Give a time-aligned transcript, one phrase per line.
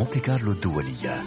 [0.00, 1.22] مونتي كارلو الدولية.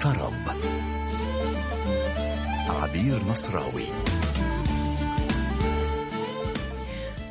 [0.00, 0.32] طرب
[2.82, 3.86] عبير نصراوي.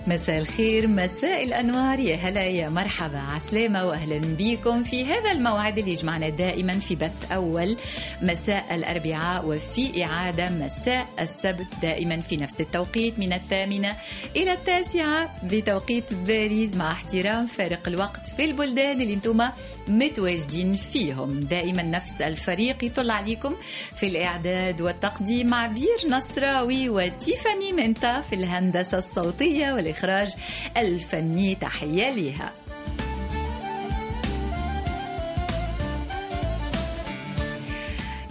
[0.07, 1.99] مساء الخير مساء الأنوار.
[1.99, 3.17] يا هلا يا مرحبا.
[3.17, 7.77] عسلامة وأهلا بكم في هذا الموعد اللي يجمعنا دائما في بث أول
[8.21, 13.95] مساء الأربعاء وفي إعادة مساء السبت دائما في نفس التوقيت من الثامنة
[14.35, 16.75] إلى التاسعة بتوقيت باريس.
[16.75, 19.49] مع احترام فارق الوقت في البلدان اللي أنتم
[19.87, 21.39] متواجدين فيهم.
[21.39, 23.55] دائما نفس الفريق يطل عليكم
[23.95, 30.35] في الإعداد والتقديم عبير نصراوي وتيفاني منتا في الهندسة الصوتية الإخراج
[30.77, 32.51] الفني تحية لها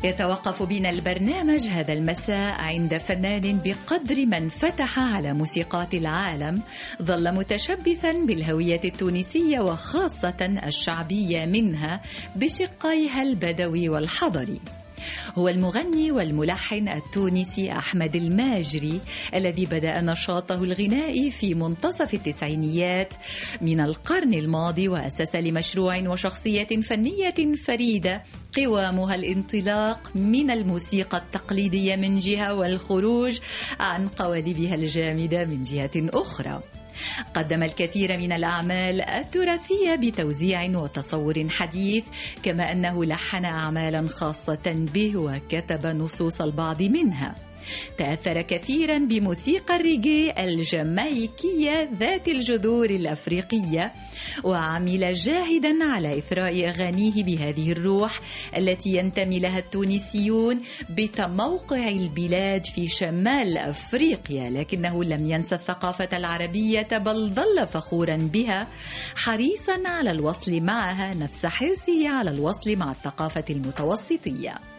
[0.05, 6.62] يتوقف بنا البرنامج هذا المساء عند فنان بقدر من فتح على موسيقات العالم
[7.03, 12.01] ظل متشبثا بالهوية التونسية وخاصة الشعبية منها
[12.37, 14.61] بشقيها البدوي والحضري.
[15.34, 19.00] هو المغني والملحن التونسي أحمد الماجري
[19.34, 23.14] الذي بدأ نشاطه الغنائي في منتصف التسعينيات
[23.60, 28.22] من القرن الماضي وأسس لمشروع وشخصية فنية فريدة
[28.56, 33.38] قوامها الانطلاق من الموسيقى التقليدية من جهة والخروج
[33.80, 36.62] عن قوالبها الجامدة من جهة أخرى.
[37.34, 42.05] قدم الكثير من الأعمال التراثية بتوزيع وتصور حديث
[42.42, 47.44] كما أنه لحن أعمالا خاصة به وكتب نصوص البعض منها.
[47.98, 53.93] تأثر كثيرا بموسيقى الريجي الجامايكية ذات الجذور الأفريقية
[54.45, 58.21] وعمل جاهدا على إثراء أغانيه بهذه الروح
[58.56, 67.31] التي ينتمي لها التونسيون بتموقع البلاد في شمال أفريقيا لكنه لم ينسى الثقافة العربية بل
[67.34, 68.69] ظل فخورا بها
[69.17, 74.74] حريصا على الوصل معها نفس حرصه على الوصل مع الثقافة المتوسطية.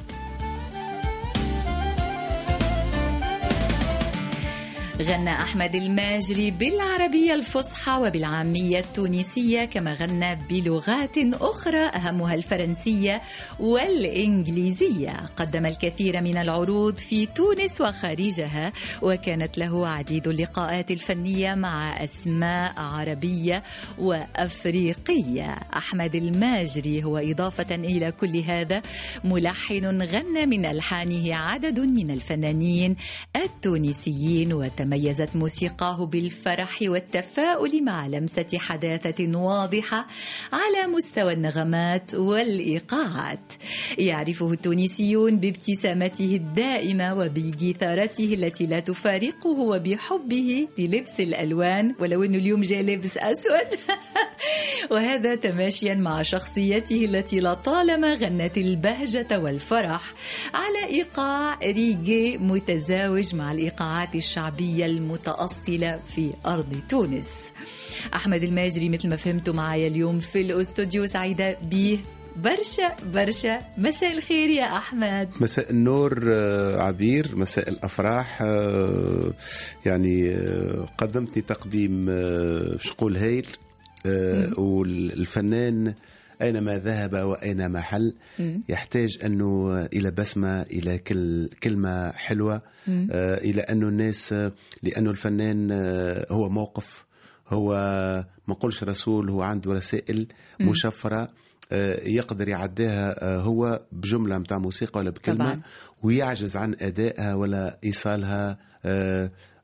[5.02, 13.22] غنى أحمد الماجري بالعربية الفصحى وبالعامية التونسية كما غنى بلغات أخرى أهمها الفرنسية
[13.60, 15.12] والإنجليزية.
[15.38, 23.64] قدم الكثير من العروض في تونس وخارجها وكانت له عديد اللقاءات الفنية مع أسماء عربية
[23.98, 25.56] وأفريقية.
[25.76, 28.82] أحمد الماجري هو إضافة إلى كل هذا
[29.24, 32.96] ملحن غنى من ألحانه عدد من الفنانين
[33.36, 40.07] التونسيين وتم تميزت موسيقاه بالفرح والتفاؤل مع لمسة حداثة واضحة
[40.53, 43.40] على مستوى النغمات والإيقاعات.
[43.97, 51.96] يعرفه التونسيون بابتسامته الدائمة وبجثارته التي لا تفارقه وبحبه للبس الألوان.
[52.00, 53.79] ولو أنه اليوم جاء لابس أسود.
[54.91, 60.13] وهذا تماشيا مع شخصيته التي لطالما غنت البهجة والفرح
[60.53, 64.75] على إيقاع ريجي متزاوج مع الإيقاعات الشعبية.
[64.75, 67.52] العربية المتأصلة في أرض تونس.
[68.13, 72.00] أحمد الماجري مثل ما فهمتوا معايا اليوم في الأستوديو سعيدة به
[72.36, 75.30] برشا برشا مساء الخير يا أحمد.
[75.41, 76.34] مساء النور
[76.75, 77.35] عبير.
[77.35, 78.41] مساء الأفراح.
[79.85, 80.35] يعني
[80.97, 82.06] قدمتني تقديم
[82.80, 83.47] شقول هايل
[84.58, 85.94] والفنان
[86.41, 88.16] أينما ذهب وأينما حل.
[88.69, 92.62] يحتاج أنه إلى بسمة إلى كل كلمة حلوة
[93.12, 94.35] آه إلى أنه الناس
[94.84, 95.72] لأنه الفنان
[96.31, 97.06] هو موقف
[97.50, 97.73] هو
[98.47, 100.28] ما قلش رسول هو عنده رسائل
[100.62, 101.29] مشفرة
[102.06, 105.62] يقدر يعديها هو بجملة متاع موسيقى ولا بكلمة طبعا.
[106.03, 108.57] ويعجز عن أدائها ولا إيصالها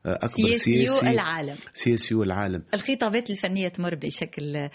[0.06, 1.56] أكبر سياسيو العالم.
[1.74, 2.62] سياسيو العالم.
[2.74, 4.68] الخطابات الفنية تمر بشكل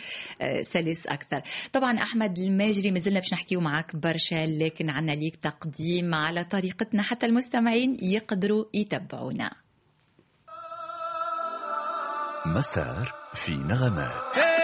[0.61, 1.41] سلس أكثر.
[1.73, 7.01] طبعا أحمد الماجري مازلنا باش نحكيو معك برشا لكن عنا ليك تقديم على طريقتنا.
[7.01, 9.51] حتى المستمعين يقدروا يتبعونا.
[12.45, 14.56] مسار في نغمات.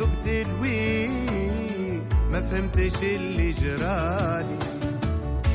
[0.00, 1.10] ذقت الويل
[2.30, 4.58] ما فهمتش اللي جرالي.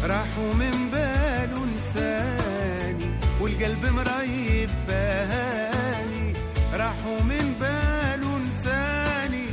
[0.04, 3.10] راحوا من باله نساني
[3.42, 6.34] والقلب مريض فهاني.
[6.74, 9.46] راحوا من باله نساني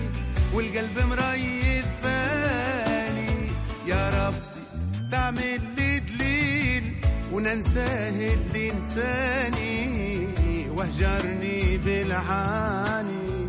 [0.55, 3.49] والقلب مريض فاني
[3.87, 4.63] يا ربي
[5.13, 6.85] تعمل لي دليل
[7.33, 10.29] وننساه اللي انساني
[10.71, 13.42] وهجرني بالعاني.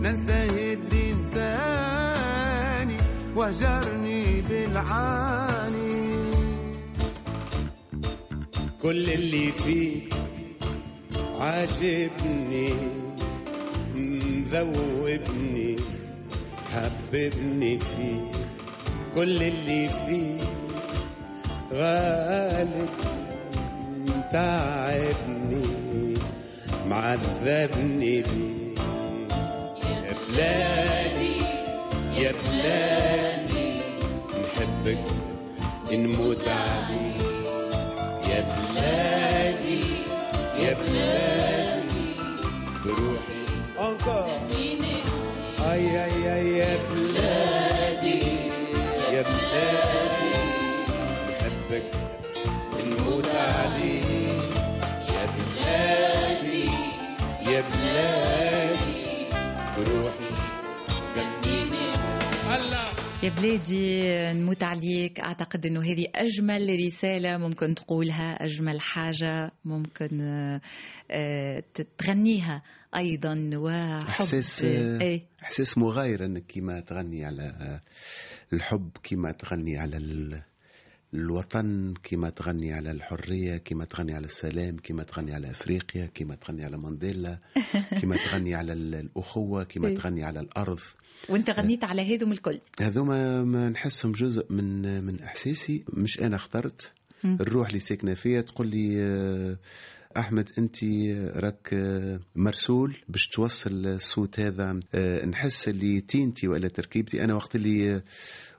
[0.00, 2.96] ننساه اللي انساني
[3.36, 6.08] وهجرني بالعاني.
[8.82, 10.02] كل اللي فيه
[11.40, 12.74] عاجبني
[13.94, 15.76] مذوبني
[16.72, 18.30] حببني فيه.
[19.14, 20.38] كل اللي فيه
[21.72, 22.88] غالب
[24.32, 25.66] تعبني
[26.86, 28.57] معذبني بيه.
[30.28, 31.36] بلادي
[32.16, 33.80] يا بلادي
[34.42, 35.04] نحبك
[35.92, 37.22] نموت عليك
[38.28, 39.80] يا بلادي
[40.58, 42.04] يا بلادي
[42.84, 43.40] بروحي
[43.80, 44.38] انكور
[45.72, 48.22] أي أي أي يا بلادي
[49.12, 50.34] يا بلادي
[51.30, 51.90] نحبك
[52.86, 54.04] نموت عليك
[55.08, 56.70] يا بلادي
[57.52, 58.47] يا بلادي
[63.22, 64.02] يا بلادي
[64.40, 65.20] نموت عليك.
[65.20, 70.60] أعتقد أنه هذه أجمل رسالة ممكن تقولها أجمل حاجة ممكن آه،
[71.10, 71.62] آه،
[71.98, 72.62] تغنيها
[72.96, 73.50] أيضا.
[73.54, 74.08] وحب.
[74.08, 75.22] إحساس إيه.
[75.42, 77.80] إحساس مغاير إنك كيما تغني على
[78.52, 79.96] الحب كيما تغني على
[81.14, 86.64] الوطن كيما تغني على الحرية كيما تغني على السلام كيما تغني على أفريقيا كيما تغني
[86.64, 87.38] على مانديلا
[88.00, 89.96] كيما تغني على ال- الأخوة كيما إيه.
[89.96, 90.80] تغني على الأرض.
[91.28, 92.60] وانت غنيت على هذم الكل.
[92.80, 95.84] هذوما ما نحسهم جزء من من إحساسي.
[95.92, 96.92] مش أنا اخترت.
[97.24, 99.58] الروح اللي ساكنة فيا تقول لي آه،
[100.16, 100.84] أحمد أنت
[101.36, 104.80] راك آه، مرسول باش توصل الصوت هذا.
[104.94, 107.24] آه، نحس اللي تينتي ولا تركيبتي.
[107.24, 108.02] أنا وقت اللي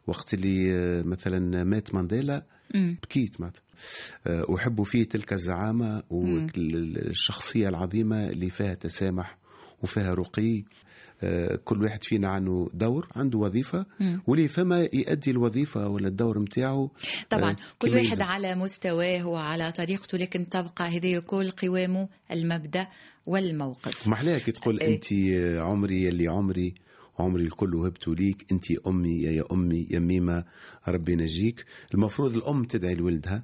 [0.09, 2.43] وقت اللي آه، مثلا مات مانديلا
[2.75, 3.61] بكيت معناتها
[4.27, 9.37] آه، أحب فيه تلك الزعامة والشخصيه العظيمة اللي فيها تسامح
[9.83, 10.63] وفيها رقي.
[11.23, 13.85] آه، كل واحد فينا عنده دور عنده وظيفة
[14.27, 16.91] واللي فما يؤدي الوظيفة ولا الدور متاعه
[17.29, 18.21] طبعا كل واحد.
[18.21, 22.87] على مستواه وعلى طريقته لكن تبقى هذه كل قوامه المبدأ
[23.25, 24.07] والموقف.
[24.07, 24.79] ما احلاها كي تقول.
[24.79, 25.05] انت
[25.57, 26.73] عمري يلي عمري
[27.19, 30.43] عمري الكل وهبته ليك انت أمي يا, يا أمي يا ميمه
[30.88, 31.65] ربي ينجيك.
[31.93, 33.43] المفروض الأم تدعي لولدها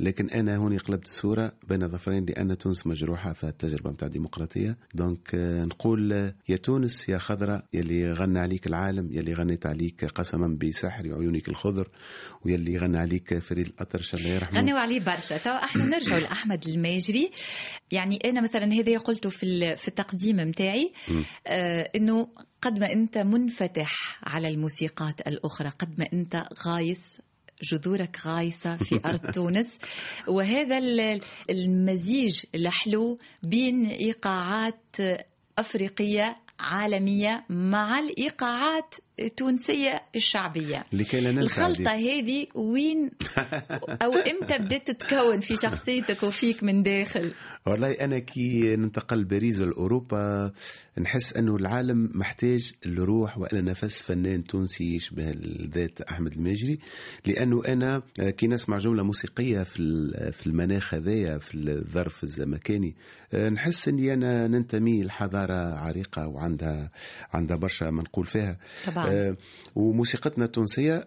[0.00, 4.76] لكن أنا هوني قلبت الصورة بين ظفرين لأن تونس مجروحة في التجربه نتاع الديمقراطية.
[4.94, 10.04] donc آه، نقول آه، يا تونس يا خضراء يلي غنى عليك العالم يلي غنيت عليك
[10.04, 11.88] قسما بسحر عيونك الخضر
[12.44, 14.60] ويلي غنى عليك فريد الاطرش الله يرحمه.
[14.60, 15.36] غنوا عليه برشا.
[15.38, 17.30] تو إحنا نرجع لأحمد الماجري.
[17.90, 20.92] يعني أنا مثلا هذا قلته في في التقديم متاعي
[21.46, 22.28] آه إنه
[22.66, 27.18] قد ما انت منفتح على الموسيقات الأخرى قد ما انت غايس
[27.62, 29.68] جذورك غايصة في أرض تونس.
[30.28, 31.20] وهذا ال-
[31.50, 34.96] المزيج الحلو بين إيقاعات
[35.58, 41.90] أفريقية عالمية مع الإيقاعات التونسية الشعبية لكي لا ننسى الخلطة.
[41.90, 43.10] هذه وين
[44.04, 47.34] أو إمتى بدأت تتكون في شخصيتك وفيك من داخل
[47.66, 50.52] والله أنا كي ننتقل باريس ولا اوروبا
[50.98, 56.78] نحس أنه العالم محتاج لروح وأنا نفس فنان تونسي يشبه الذات أحمد الماجري
[57.26, 58.02] لأنه أنا
[58.36, 62.94] كي نسمع جملة موسيقية في ال- في المناخ هذايا في الظرف الزمكاني
[63.52, 66.90] نحس إني أنا ننتمي لحضارة عريقة وعندها
[67.32, 69.05] عندها برشا ما نقول فيها طبعاً.
[69.08, 69.36] آه،
[69.74, 71.04] وموسيقتنا التونسية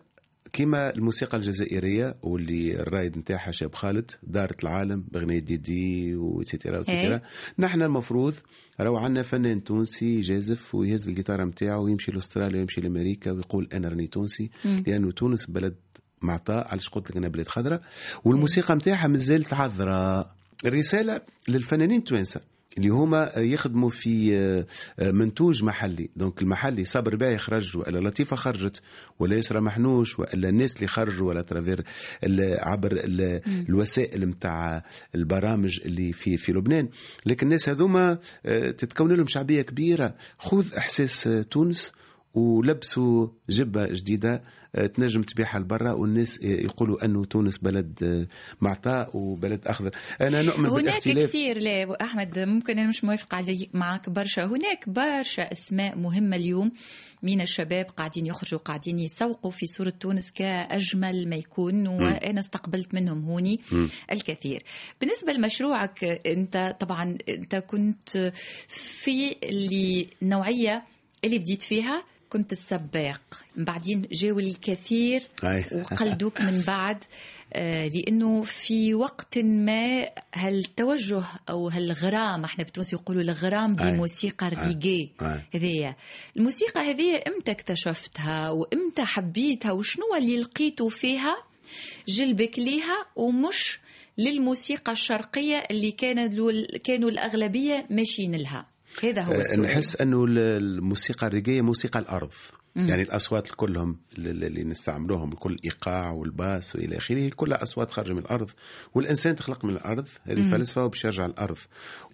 [0.53, 6.79] كما الموسيقى الجزائرية واللي الرائد نتاعها شاب خالد دارت العالم بغنية ديدي et cetera.
[6.79, 7.21] et cetera
[7.59, 8.33] نحن المفروض
[8.79, 14.07] راهو عندنا فنان تونسي يجازف ويهز الجيتار نتاعو ويمشي لأستراليا ويمشي لأمريكا ويقول أنا راني
[14.07, 14.49] تونسي
[14.87, 15.75] لأنه تونس بلد
[16.21, 17.81] معطاء علاش قلت لك أنا بلاد خضراء؟
[18.25, 22.41] والموسيقى نتاعها مازالت عذراء الرسالة للفنانين التوانسة.
[22.79, 24.65] اللي هما يخدموا في
[25.01, 26.09] منتوج محلي.
[26.15, 28.81] donc المحلي صبر باه يخرج ولا لطيفة خرجت
[29.19, 31.83] ولا يسرى محنوش ولا الناس اللي خرجوا و à travers
[32.59, 34.83] عبر ال- الوسائل نتاع
[35.15, 36.89] البرامج اللي في في لبنان.
[37.25, 40.15] لكن الناس هذوما آه، تتكون لهم شعبية كبيرة.
[40.37, 41.91] خذ إحساس آه، تونس
[42.33, 44.33] ولبسوا جبة جديدة.
[44.33, 44.41] آه،
[44.73, 48.27] تنجم تبيعها لبرا والناس آه، يقولوا أنه تونس بلد آه،
[48.61, 49.91] معطاء وبلد أخضر.
[50.21, 54.45] أنا نؤمن هناك كثير لا أحمد ممكن أنا مش موافقة علي معك برشا.
[54.45, 56.71] هناك برشا أسماء مهمة اليوم
[57.23, 63.25] من الشباب قاعدين يخرجوا قاعدين يسوقوا في صورة تونس كأجمل ما يكون وأنا استقبلت منهم
[63.25, 63.59] هوني
[64.11, 64.63] الكثير.
[65.01, 68.33] بالنسبة لمشروعك أنت طبعا أنت كنت
[68.67, 70.83] في اللي النوعية
[71.23, 72.03] اللي بديت فيها.
[72.29, 73.21] كنت السباق
[73.55, 75.21] بعدين جاوا الكثير.
[75.73, 77.03] وقلدوك من بعد
[77.53, 83.75] آه، لأنه في وقت ما هالتوجه أو هالغرام إحنا بالتونسي يقولوا الغرام.
[83.75, 85.41] بموسيقى الريجي أي.
[85.53, 85.95] هذيا
[86.37, 91.35] الموسيقى هذه إمتى اكتشفتها وإمتى حبيتها وشنو اللي لقيتوا فيها
[92.07, 93.79] جلبك ليها ومش
[94.17, 96.33] للموسيقى الشرقية اللي كانت
[96.83, 98.65] كانوا الأغلبية ماشيين لها
[99.03, 99.61] هذا هو آه، السؤال.
[99.61, 102.31] نحس أنه ال- الموسيقى الريجيه موسيقى الأرض.
[102.75, 108.49] يعني الأصوات كلهم اللي نستعملوهم كل إيقاع والباس وإلى آخره كلها أصوات خارجة من الأرض.
[108.93, 111.57] والإنسان تخلق من الأرض هذه فلسفه وباش يرجع الأرض.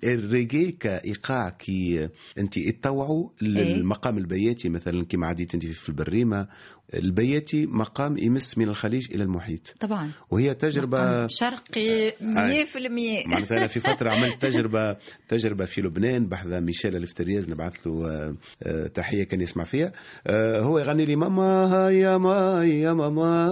[0.03, 6.47] الريجي كإيقاع كي أنت اتطوعوا للمقام البياتي مثلا كما عديت انت في البريمة
[6.93, 9.75] البياتي مقام يمس من الخليج إلى المحيط.
[9.79, 10.11] طبعا.
[10.31, 14.97] وهي تجربة مقام شرقي 100% معناتها أنا في فترة عملت تجربة
[15.29, 19.91] تجربة في لبنان بحذا ميشيل الفترياز نبعث له آه، آه، تحية كان يسمع فيها.
[20.27, 23.49] آه، هو يغني لي ماما هيا ما يا ماما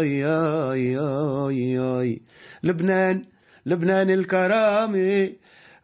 [0.00, 2.18] هيا هيا هيا
[2.62, 3.24] لبنان
[3.66, 5.32] لبنان الكرامة.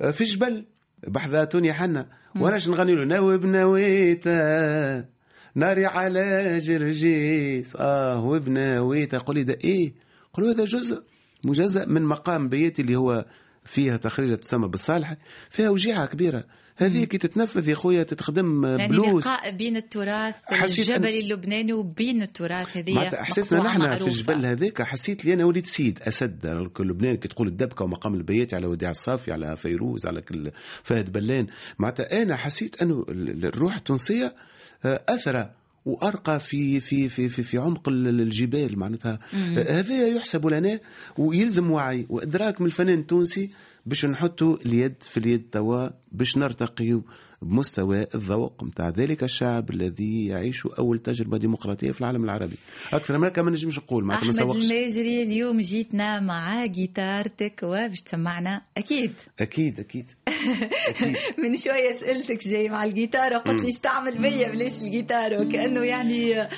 [0.01, 0.65] آه، في جبل
[1.09, 2.07] بحذا توني حنا.
[2.37, 5.20] وأنا نغني له؟ نوب نويتا.
[5.55, 9.93] ناري على جرجيس آه وبنويتا قول لي ده إيه؟
[10.35, 11.03] قولوا هذا جزء
[11.45, 13.25] مجزء من مقام بيتي اللي هو
[13.65, 15.17] فيها تخريجة تسمى بالصالح
[15.51, 16.45] فيها وجيعة كبيرة.
[16.77, 19.25] هذه كي تتنفذ يا خويا تتخدم يعني بلوز.
[19.25, 24.07] لقاء بين التراث الجبلي اللبناني وبين التراث هذه احساسنا نحن في.
[24.07, 26.71] الجبل هذاك حسيت لي أنا وليد سيد أسد.
[26.81, 30.51] لبنان كي تقول الدبكة ومقام البياتي على وديع الصافي على فيروز على كل
[30.83, 31.47] فهد بلان.
[31.79, 34.35] معناتها أنا حسيت أنه ال- الروح التونسية
[34.85, 35.51] آه، اثرى
[35.87, 39.19] وأرقى في في في في, في عمق ال- الجبال معناتها.
[39.35, 40.81] آه، هذا يحسب لنا
[41.19, 42.07] ويلزم وعي.
[42.09, 43.51] وإدراك من الفنان التونسي
[43.87, 47.01] باش نحطوا اليد في اليد توا باش نرتقيوا
[47.43, 52.57] بمستوى الذوق نتاع ذلك الشعب الذي يعيش أول تجربة ديمقراطية في العالم العربي.
[52.93, 57.61] أكثر من هكا ما نجمش نقول معناتها ما أحمد نسوقش الماجري اليوم جيتنا مع جيتارتك
[57.63, 58.63] وباش تسمعنا.
[58.77, 59.13] أكيد.
[59.41, 60.07] أكيد أكيد.
[60.89, 61.17] أكيد.
[61.39, 66.49] من شوية سألتك جاي مع الجيتار وقلت لي تعمل بيا بلاش الجيتار؟ وكأنه يعني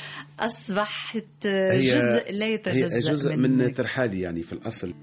[0.40, 3.76] أصبحت جزء لا يتجزأ هي جزء من منك.
[3.76, 4.94] ترحالي يعني في الأصل.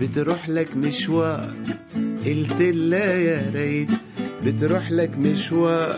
[0.00, 1.54] بتروح لك مشوار.
[2.26, 3.88] قلت لها يا ريت
[4.46, 5.96] بتروح لك مشوار.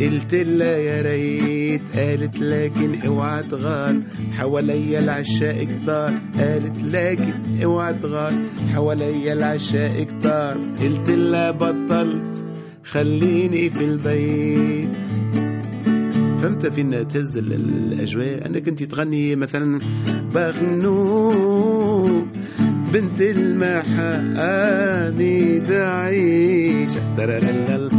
[0.00, 4.00] قلت لها يا ريت قالت لكن اوعى تغار.
[4.32, 6.12] حواليا العشاء كتار.
[6.38, 7.32] قالت لكن
[7.64, 8.32] اوعى تغار.
[8.72, 10.58] حواليا العشاء كتار.
[10.80, 12.22] قلت لها بطلت
[12.84, 14.88] خليني في البيت.
[16.42, 19.80] فهمت فين تهز ال- ال- الأجواء؟ أنك أنت تغني مثلا
[20.34, 22.24] بغنو
[22.94, 24.82] بنت المحامد
[25.72, 27.90] عيشة ترلل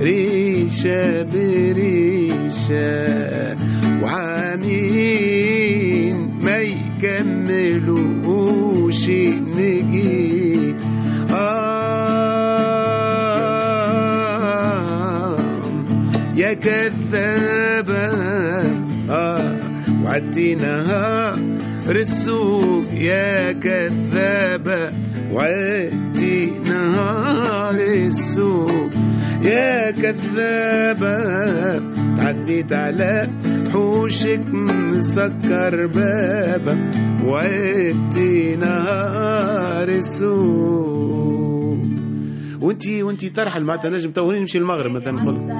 [0.00, 2.74] ريشة بريشة.
[4.02, 5.36] وعامين
[6.42, 6.58] ما
[7.02, 7.98] يكملوش
[9.58, 10.74] نجي.
[11.30, 12.14] آه
[16.36, 18.06] يا كذابة.
[19.10, 19.58] آه
[20.04, 20.54] وعدي
[21.90, 24.92] السوق يا كذابة
[25.32, 28.90] وعدي نهار السوق.
[29.42, 31.16] يا كذابة
[32.16, 33.28] تعديت على
[33.72, 36.90] حوشك مسكر بابا
[37.24, 41.78] وعدي نهار السوق.
[42.60, 45.50] وانتي وانتي ترحل معناتها نجم تو نمشي المغرب مثلا نقول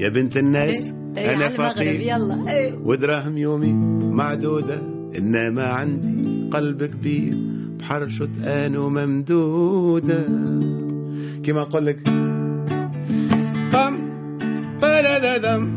[0.00, 2.00] يا بنت الناس إيه، أنا على المغرب فقير.
[2.00, 2.50] يلا.
[2.52, 2.74] إيه.
[2.84, 3.72] ودراهم يومي
[4.14, 4.99] معدودة.
[5.18, 7.34] إنما عندي قلب كبير
[7.78, 10.24] بحرشة قانو ممدودة
[11.44, 11.98] كيما نقول لك
[13.72, 13.94] بام
[14.82, 15.68] بلا دم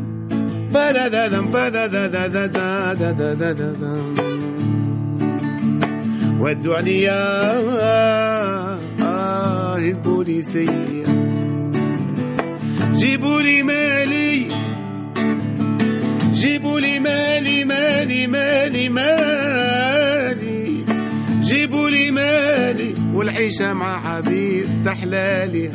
[0.74, 1.86] بلا دم بلا
[3.52, 4.14] دم
[6.40, 7.20] ودوا عليا
[9.02, 11.04] آه البوليسية
[12.92, 14.48] جيبوا لي مالي
[16.44, 20.84] جيبوا لي مالي مالي مالي مالي.
[21.40, 25.70] جيبوا لي مالي والعيشة مع عبير تحلالي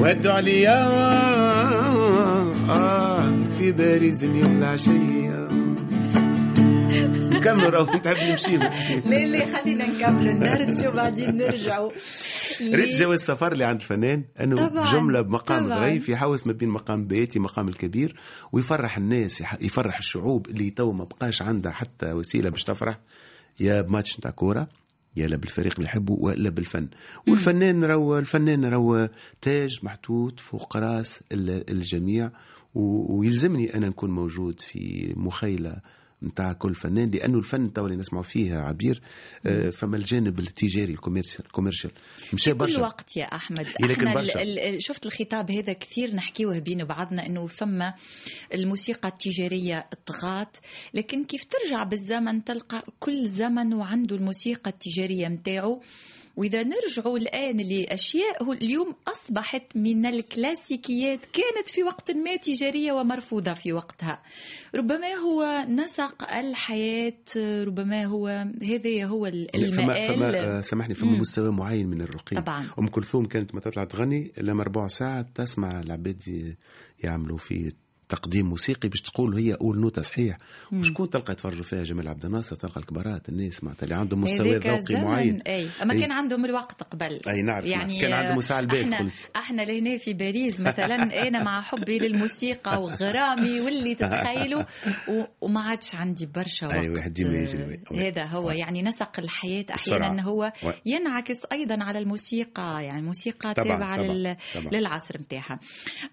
[0.00, 0.88] ودوا عليا
[3.58, 5.47] في باريس اليوم العشية
[7.06, 11.90] نكمل راهو تحب نمشي لا لا خلينا نكملوا ندرجوا بعدين نرجعوا
[12.60, 15.78] ريت جواز السفر اللي عند الفنان انه طبعاً، جملة بمقام طبعاً.
[15.78, 18.16] ضعيف يحوس ما بين مقام بيتي مقام الكبير
[18.52, 22.98] ويفرح الناس يفرح الشعوب اللي تو ما بقاش عندها حتى وسيلة باش تفرح.
[23.60, 24.68] يا بماتش نتاع كورة
[25.16, 26.88] يا لا بالفريق اللي يحبه ولا بالفن.
[27.28, 29.08] والفنان رو الفنان رو
[29.40, 32.30] تاج محطوط فوق راس ال- الجميع
[32.74, 35.76] ويلزمني أنا نكون موجود في مخيلة
[36.22, 39.02] نتاع كل فنان لأنه الفن تو اللي نسمعوا فيه عبير
[39.46, 41.90] آه، فما الجانب التجاري ال commercial
[42.32, 42.80] مشى في كل برشا.
[42.80, 43.66] وقت يا أحمد.
[43.90, 44.78] إحنا برشا.
[44.78, 47.94] شفت الخطاب هذا كثير نحكيوه بين بعضنا إنه فما
[48.54, 50.56] الموسيقى التجارية طغات
[50.94, 55.80] لكن كيف ترجع بالزمن تلقى كل زمن وعنده الموسيقى التجارية متاعه
[56.38, 63.54] وإذا نرجعوا الآن لأشياء هو اليوم أصبحت من الكلاسيكيات كانت في وقت ما تجارية ومرفوضة
[63.54, 64.22] في وقتها
[64.74, 67.14] ربما هو نسق الحياة
[67.64, 68.26] ربما هو
[68.62, 71.20] هذا هو فما المآل فما آه، سامحني فما مم.
[71.20, 72.66] مستوى معين من الرقي طبعاً.
[72.78, 76.54] أم كلثوم كانت ما تطلع تغني لما ربع ساعه تسمع العباد
[77.04, 77.72] يعملوا في
[78.08, 80.36] تقديم موسيقي باش تقول هي أول نوتة صحيح.
[80.72, 85.02] وشكون تلقى يتفرجوا فيها جمال عبد الناصر؟ تلقى الكبارات الناس معناتها اللي عندهم مستوى ذوقي
[85.02, 85.40] معين.
[85.40, 85.68] أي.
[85.82, 86.00] أما أي.
[86.00, 87.20] كان عندهم الوقت قبل.
[87.28, 89.30] أي نعرف، يعني كان عندهم ساعة البيت إحنا قلت.
[89.36, 90.96] إحنا لهنا في باريس مثلا
[91.28, 94.62] أنا مع حبي للموسيقى وغرامي واللي تتخيلوا.
[95.40, 96.76] وما عادش عندي برشا وقت.
[96.76, 97.20] أي واحد.
[97.92, 98.50] هذا هو.
[98.50, 99.64] يعني نسق الحياة.
[99.74, 100.52] أحيانا هو
[100.86, 102.84] ينعكس أيضا على الموسيقى.
[102.84, 103.98] يعني الموسيقى تابعة.
[104.72, 105.60] للعصر متاعها.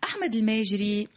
[0.03, 1.07] أحمد الماجري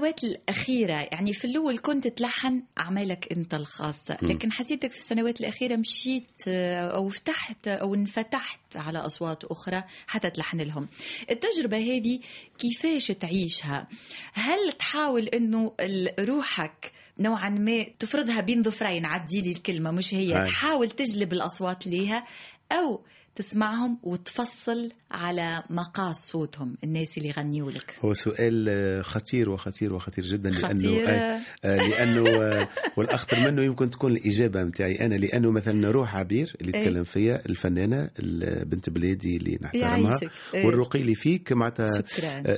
[0.00, 5.76] السنوات الأخيرة يعني في الأول كنت تلحن أعمالك أنت الخاصه لكن حسيتك في السنوات الأخيرة
[5.76, 10.88] مشيت أو فتحت أو انفتحت على أصوات أخرى حتى تلحن لهم.
[11.30, 12.20] التجربة هذه
[12.58, 13.88] كيفاش تعيشها؟
[14.32, 20.40] هل تحاول ال- روحك نوعا ما تفرضها بين ظفرين؟ عدي لي الكلمة مش هي.
[20.40, 20.46] أي.
[20.46, 22.26] تحاول تجلب الأصوات ليها
[22.72, 23.00] أو
[23.34, 30.24] تسمعهم وتفصل على مقاس صوتهم الناس اللي يغنيوا لك هو سؤال آه، خطير وخطير وخطير
[30.24, 31.08] جدا لأنه خطير.
[31.08, 36.56] آه، آه، لأنه آه، والأخطر منه يمكن تكون الإجابة نتاعي أنا لأنه مثلا روح عبير
[36.60, 36.84] اللي إيه.
[36.84, 40.18] تكلم فيا الفنانة ال- بنت بلادي اللي نحترمها.
[40.54, 40.66] إيه.
[40.66, 41.88] والرقي اللي فيك معناتها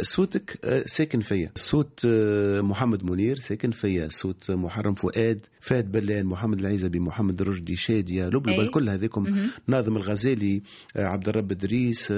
[0.02, 2.06] صوتك ساكن فيا صوت
[2.60, 8.62] محمد منير ساكن فيا صوت محرم فؤاد فهد بلان محمد العيزبي محمد الرشدي شادية لبلبه
[8.62, 8.68] أي.
[8.68, 10.62] كل هذيكم ناظم الغزالي
[10.96, 12.12] عبد الرب ادريس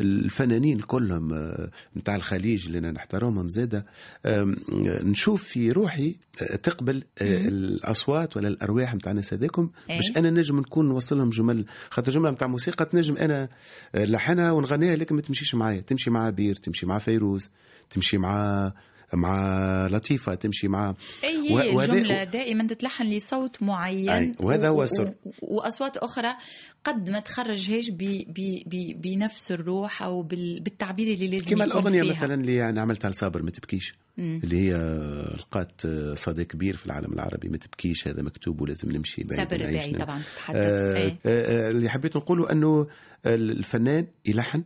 [0.00, 3.86] الفنانين كلهم آه، نتاع الخليج اللي أنا نحترمهم زاده
[4.26, 4.56] آم،
[5.02, 9.96] نشوف في روحي آه، تقبل آه، الأصوات ولا الأرواح نتاع الناس هذاكم أي.
[9.96, 13.48] باش أنا نجم نكون نوصل لهم جمل خاطر جملة نتاع موسيقى تنجم أنا
[13.94, 17.50] آه، لحنها ونغنيها لكن ما تمشيش معايا تمشي مع بير تمشي مع فيروز
[17.90, 18.72] تمشي مع
[19.12, 25.12] مع لطيفة تمشي مع أي الجمله دائما تتلحن لصوت معين أي، وهذا هو السر.
[25.24, 26.34] و- وأصوات أخرى
[26.84, 32.02] قد ما تخرجهاش ب- ب- ب- بنفس الروح أو بال- بالتعبير اللي لازم كما الأغنية
[32.02, 32.12] فيها.
[32.12, 34.72] مثلا اللي يعني عملتها لصابر ما تبكيش اللي هي
[35.38, 35.72] لقات
[36.14, 39.56] صدى كبير في العالم العربي ما تبكيش هذا مكتوب ولازم نمشي بعيد صابر.
[39.64, 40.22] الرباعي طبعا
[40.54, 41.16] آه إيه.
[41.26, 42.86] آه اللي حبيت نقوله أنه
[43.26, 44.62] الفنان يلحن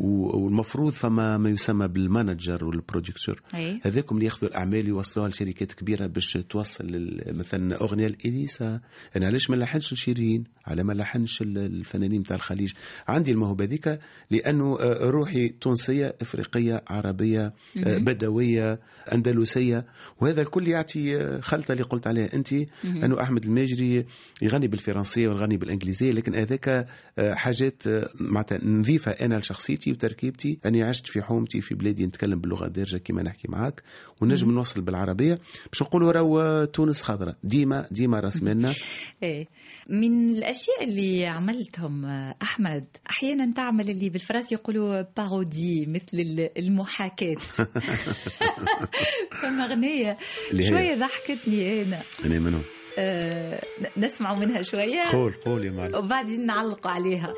[0.00, 3.42] والمفروض فما ما يسمى بال manager وال producteur.
[3.82, 6.86] هذاكم اللي ياخذوا الأعمال يوصلوها لشركات كبيرة باش توصل
[7.26, 8.80] مثلا أغنية الاليسا
[9.16, 12.72] أنا علاش ما نلحنش لشيرين على ما نلحنش ال- الفنانين تاع الخليج.
[13.08, 13.98] عندي الموهبة ذيك
[14.30, 17.52] لأنه آه، روحي تونسية إفريقية عربية
[17.86, 18.80] آه، بدوية
[19.12, 19.86] أندلسية.
[20.20, 22.52] وهذا الكل يعطي آه، خلطة اللي قلت عليها أنت.
[22.84, 24.04] أنه أحمد الماجري
[24.42, 26.86] يغني بالفرنسية ويغني بالإنجليزية لكن هذاك
[27.20, 27.82] حاجات
[28.20, 33.22] معناتها نضيفه أنا لشخصيتي وتركيبتي أني عشت في حومتي في بلادي نتكلم باللغة الدارجه كما
[33.22, 33.82] نحكي معاك
[34.20, 35.38] ونجم نوصل بالعربية.
[35.72, 37.36] باش نقولوا راهو تونس خضراء.
[37.44, 38.74] ديما ديما راس مالنا.
[39.22, 39.46] إيه.
[39.88, 42.04] من الأشياء اللي عملتهم
[42.42, 47.34] أحمد أحيانا تعمل اللي بالفرنسي يقولوا بارودي مثل ال- المحاكاة.
[49.42, 50.16] فما أغنية؟
[50.60, 52.62] شوية ضحكتني أنا أنا منهم
[52.98, 53.62] آه،
[53.96, 55.00] نسمعوا منها شوية.
[55.12, 55.94] قول قول يا معلم.
[55.94, 57.34] وبعدين نعلقوا عليها.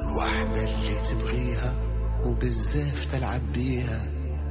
[0.00, 1.74] الوحدة اللي تبغيها
[2.24, 4.00] وبزاف تلعب بيها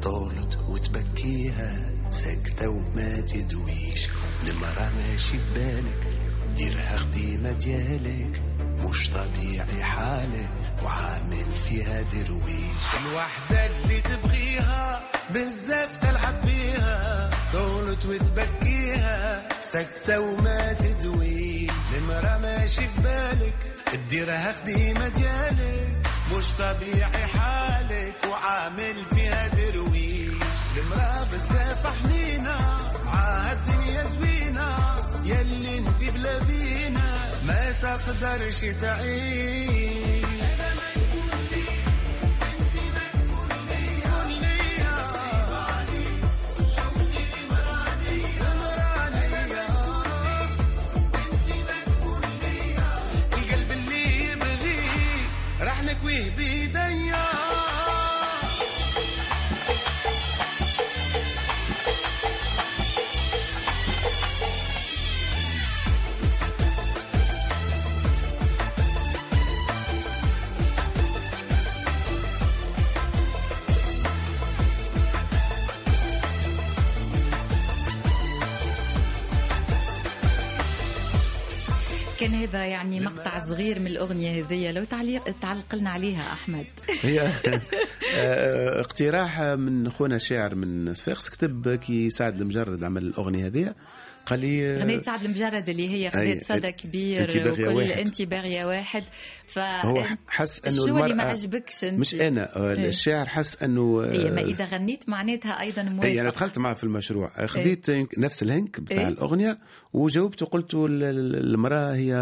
[0.01, 1.75] طولت وتبكيها
[2.11, 4.07] ساكتة وما تدويش.
[4.47, 6.17] المرة ماشي في بالك
[6.57, 8.41] ديرها خديمة ديالك.
[8.79, 10.49] مش طبيعي حالك
[10.83, 12.87] وعامل فيها درويش.
[13.01, 15.01] الوحدة اللي تبغيها
[15.33, 17.29] بزاف تلعب بيها.
[17.53, 23.53] طولت وتبكيها ساكتة وما تدوي المرة ماشي في بالك
[23.91, 25.87] تديرها خديمة ديالك
[26.37, 30.43] مش طبيعي حالك وعامل فيها درويش.
[30.77, 32.57] المرأة بزاف حنينة
[33.51, 34.95] الدنيا زوينة.
[35.25, 40.25] يلي انت بلا بينا ما تقدرش تعيش.
[82.27, 86.65] كان هذا يعني مقطع صغير من الأغنية هذه لو تعليق تعلق لنا عليها أحمد.
[87.01, 87.21] هي
[88.15, 93.73] آه، اقتراح من خونا الشاعر من صفاقس كتب كي سعد المجرد عمل الأغنية هذه
[94.25, 97.91] قال لي آه، غنيت سعد المجرد اللي هي خذت صدى كبير أنت باغية وكل واحد.
[97.91, 99.03] انت باغية واحد.
[99.47, 102.87] ف هو حس أنه شو اللي ما عجبكش أنت؟ مش أنا آه، إيه.
[102.87, 106.83] الشاعر حس أنه هي ما إذا غنيت معناتها أيضا موافق اي أنا دخلت معه في
[106.83, 107.45] المشروع.
[107.45, 109.07] خذيت نفس الهنك بتاع إيه.
[109.07, 109.57] الأغنية
[109.93, 112.13] وجاوبت وقلت ال- ال- المرأة هي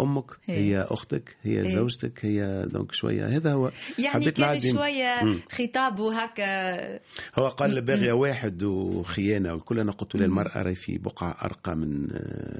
[0.00, 0.56] أمك إيه.
[0.58, 1.74] هي أختك هي إيه.
[1.74, 5.36] زوجتك هي دونك شوية هذا هو يعني حبيت كان نعدي- شوية مم.
[5.50, 6.94] خطاب وهكا
[7.38, 12.00] هو قال باغيه واحد وخيانة والكل أنا قلت له المرأة راهي في بقعة أرقى من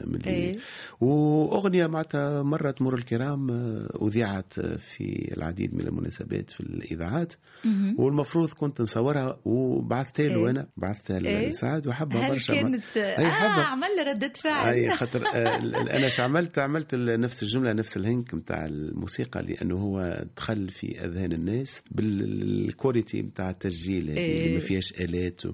[0.07, 0.59] من إيه.
[1.01, 7.33] وأغنية معناتها مرت مر الكرام آه، اذيعت في العديد من المناسبات في الإذاعات
[7.99, 10.51] والمفروض كنت نصورها وبعثتها له إيه.
[10.51, 11.49] أنا بعثتها إيه.
[11.49, 13.63] لسعد وحبها هل برشا كانت حبة.
[13.63, 15.57] عمل ردة فعل اي خاطر آه،
[15.97, 21.33] أنا شو عملت؟ عملت نفس الجملة نفس الهنك نتاع الموسيقى لأنه هو دخل في أذهان
[21.33, 24.37] الناس بالكواليتي نتاع التسجيل إيه.
[24.45, 25.53] اللي ما فيهاش آلات و-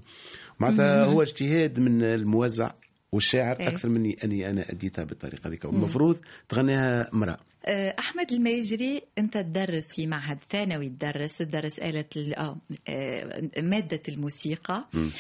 [0.61, 2.71] معناتها هو اجتهاد من الموزع
[3.13, 3.69] والشاعر إيه.
[3.69, 5.65] أكثر مني أني أنا أديتها بالطريقة هذيك.
[5.65, 6.17] المفروض
[6.49, 7.39] تغنيها امرأة.
[7.67, 12.57] آه، أحمد الميجري أنت تدرس في معهد ثانوي تدرس تدرس آلة ال- آه
[13.63, 14.85] مادة الموسيقى.
[14.95, 15.11] مم.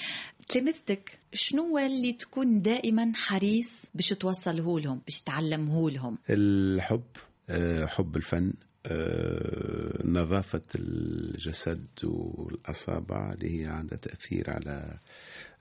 [0.49, 7.03] تلامذتك شنو اللي تكون دائما حريص باش توصله لهم باش تعلمه لهم الحب
[7.51, 8.53] آه، حب الفن
[8.87, 14.99] آه، نظافة الجسد والأصابع اللي هي عندها تأثير على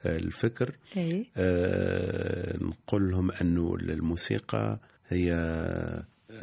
[0.06, 0.76] آه، الفكر.
[1.38, 5.34] آه، نقول لهم أنه الموسيقى هي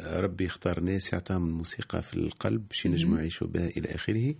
[0.03, 4.35] ربي يختار ناس يعطيهم الموسيقى في القلب باش ينجموا يعيشوا بها إلى آخره.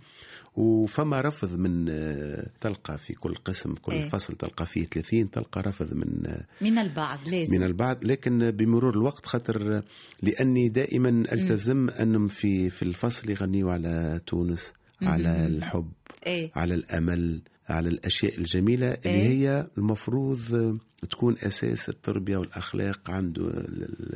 [0.56, 4.08] وفما رفض من آه، تلقى في كل قسم كل إيه.
[4.08, 7.54] فصل تلقى فيه 30 تلقى رفض من آه، من البعض لازم.
[7.54, 8.04] من البعض.
[8.04, 9.82] لكن بمرور الوقت خاطر
[10.22, 15.88] لأني دائما ألتزم أنهم في في الفصل يغنيوا على تونس على الحب
[16.26, 16.50] إيه.
[16.54, 19.28] على الأمل على الأشياء الجميلة اللي إيه.
[19.28, 20.78] هي المفروض
[21.10, 23.38] تكون أساس التربية والأخلاق عند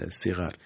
[0.07, 0.57] الصغار.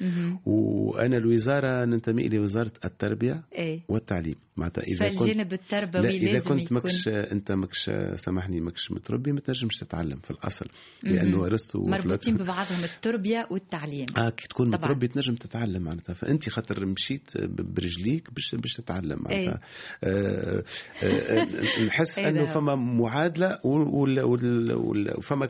[0.46, 3.80] وأنا الوزارة ننتمي إلى وزارة التربية إيه.
[3.88, 4.34] والتعليم.
[4.56, 8.90] معناتها إذا كنت فالجانب التربوي لا إذا لازم كنت يكون ماكش أنت ماكش سامحني ماكش
[8.90, 10.66] متربي ما تنجمش تتعلم في الأصل
[11.02, 14.06] لأنه ورثته مربوطين ببعضهم التربية والتعليم.
[14.16, 14.84] آه كي تكون طبعاً.
[14.84, 16.12] متربي تنجم تتعلم معناتها.
[16.14, 19.60] فأنت خاطر مشيت برجليك باش باش تتعلم معناتها.
[20.04, 20.62] آه
[21.02, 21.46] آه آه
[21.86, 22.54] نحس أي أنه نعم.
[22.54, 25.46] فما معادلة وال- وال- وال- وفما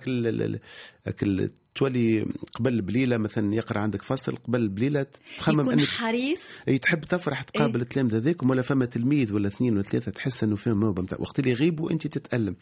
[1.20, 5.06] كل ال- كل تولي قبل بليلة مثلا يقرأ عندك فصل قبل بليلة
[5.38, 6.40] تخمم يكون أنك حريص.
[6.68, 10.56] إي تحب تفرح تقابل التلامذه هذاكم ولا فما تلميذ ولا اثنين ولا ثلاثة تحس إنه
[10.56, 12.56] فيهم موهبه وقت اللي يغيبوا انت تتألم.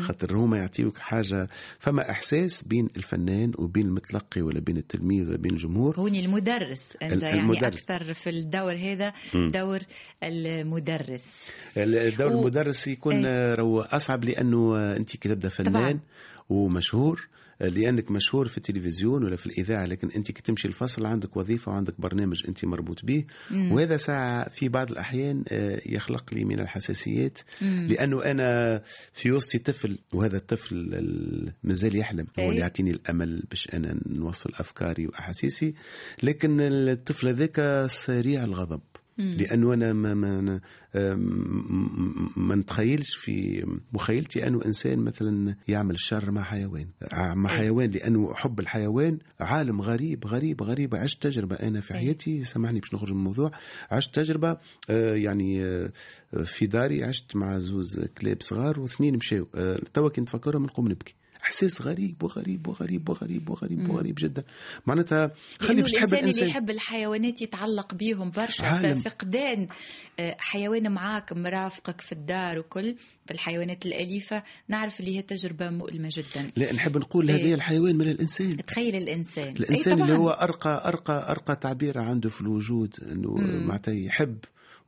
[0.00, 1.48] خاطر هما يعطيوك حاجة.
[1.78, 6.92] فما إحساس بين الفنان وبين المتلقي ولا بين التلميذ ولا بين الجمهور؟ هوني المدرس.
[7.02, 7.82] انت يعني المدرس.
[7.82, 9.80] أكثر في الدور هذا دور
[10.22, 11.46] المدرس.
[11.76, 13.54] الدور و- المدرس يكون إيه.
[13.54, 16.00] رو أصعب لأنه أنت كي تبدأ فنان طبعاً.
[16.48, 17.28] ومشهور
[17.60, 21.94] لأنك مشهور في التلفزيون ولا في الإذاعة لكن أنت كي تمشي الفصل عندك وظيفة وعندك
[22.00, 23.24] برنامج أنت مربوط به
[23.72, 28.82] وهذا ساعة في بعض الأحيان آه، يخلق لي من الحساسيات لأنه أنا
[29.12, 32.48] في وسطي طفل وهذا الطفل ال- مازال يحلم هو إيه.
[32.48, 35.74] اللي يعطيني الأمل باش أنا نوصل أفكاري وأحاسيسي
[36.22, 38.80] لكن الطفل هذاك سريع الغضب.
[39.18, 40.60] لأنه أنا ما ما
[42.36, 47.56] ما, نتخيلش في مخيلتي أنه إنسان مثلا يعمل الشر مع حيوان مع أي.
[47.56, 51.98] حيوان لأنه حب الحيوان عالم غريب غريب غريب عشت تجربة أنا في أي.
[51.98, 53.50] حياتي سامحني باش نخرج من الموضوع
[53.90, 54.56] عشت تجربة
[54.90, 55.92] آه، يعني آه،
[56.44, 61.14] في داري عشت مع زوز كلاب صغار واثنين مشاو آه، توا كي نتفكرهم نقوم نبكي
[61.48, 64.44] إحساس غريب وغريب وغريب وغريب وغريب وغريب جدا.
[64.86, 65.30] معناتها
[65.60, 66.48] خلي باش تحب الإنسان اللي الإنسان.
[66.48, 68.64] يحب الحيوانات يتعلق بيهم برشا.
[68.64, 68.94] عالم.
[68.94, 69.68] ففقدان
[70.20, 72.96] آه، حيوان معاك مرافقك في الدار وكل
[73.28, 76.50] بالحيوانات الأليفة نعرف اللي هي تجربة مؤلمة جدا.
[76.56, 77.46] لا نحب نقول إيه.
[77.46, 78.56] هذا الحيوان من الإنسان.
[78.56, 79.44] تخيل الإنسان.
[79.46, 80.10] أي اللي طبعاً.
[80.10, 83.34] هو أرقى أرقى أرقى تعبير عنده في الوجود إنه
[83.66, 84.38] معناتها يحب.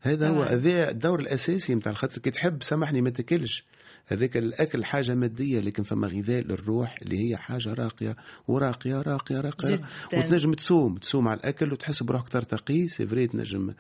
[0.01, 0.43] هذا هو.
[0.43, 2.21] هذا الدور الأساسي نتاع الخاطر.
[2.21, 3.65] كي تحب سامحني ما تاكلش.
[4.13, 8.17] هذاك الأكل حاجة مادية لكن فما غذاء للروح اللي هي حاجة راقية
[8.49, 9.77] وراقية راقية راقية.
[9.77, 10.19] جداً.
[10.19, 12.89] وتنجم تصوم تصوم على الأكل وتحس بروحك ترتقي.
[12.89, 13.75] c'est vrai تنجم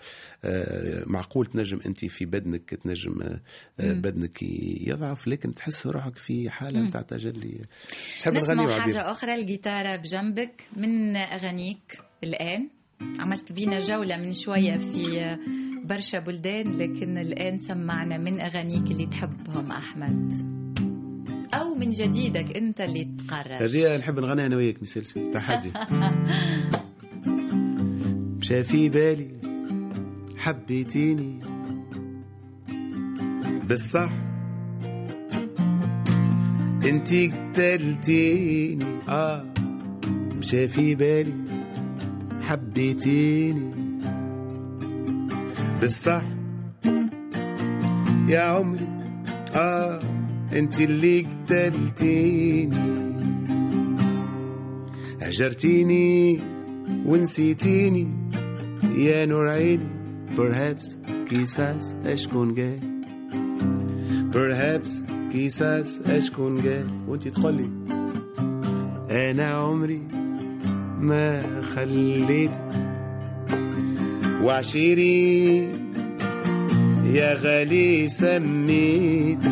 [0.44, 3.40] آه معقول تنجم أنت في بدنك تنجم آه
[3.92, 4.42] بدنك
[4.86, 7.64] يضعف لكن تحس روحك في حالة نتاع تجلي.
[8.26, 8.80] نسمع وعبير.
[8.80, 12.68] حاجة أخرى الجيتارة بجنبك من أغانيك الآن.
[13.18, 15.36] عملت بينا جولة من شوية في
[15.84, 20.32] برشا بلدان لكن الآن سمعنا من أغانيك اللي تحبهم أحمد.
[21.54, 23.64] أو من جديدك أنت اللي تقرر.
[23.64, 25.70] هذه نحب نغنيها أنا وياك مثال تحدي
[28.40, 29.30] مشى في بالي
[30.36, 31.40] حبيتيني.
[33.68, 34.10] بالصح
[36.86, 38.84] انتي قتلتيني.
[39.08, 39.44] آه
[40.38, 41.59] مشى في بالي.
[42.50, 43.72] حبيتيني.
[45.80, 46.22] بالصح
[48.28, 48.88] يا عمري
[49.54, 49.98] آه
[50.52, 52.76] انتي اللي قتلتيني.
[55.22, 56.40] هجرتيني
[57.06, 58.08] ونسيتيني.
[58.96, 59.88] يا نور عيني
[60.36, 60.96] perhaps
[61.28, 62.80] كيساس أشكون قال
[64.32, 67.70] perhaps كيساس أشكون قال وانتي تقولي
[69.10, 70.19] أنا عمري
[71.00, 72.50] ما خليت
[74.42, 75.68] وعشيري
[77.14, 79.50] يا غالي سميتك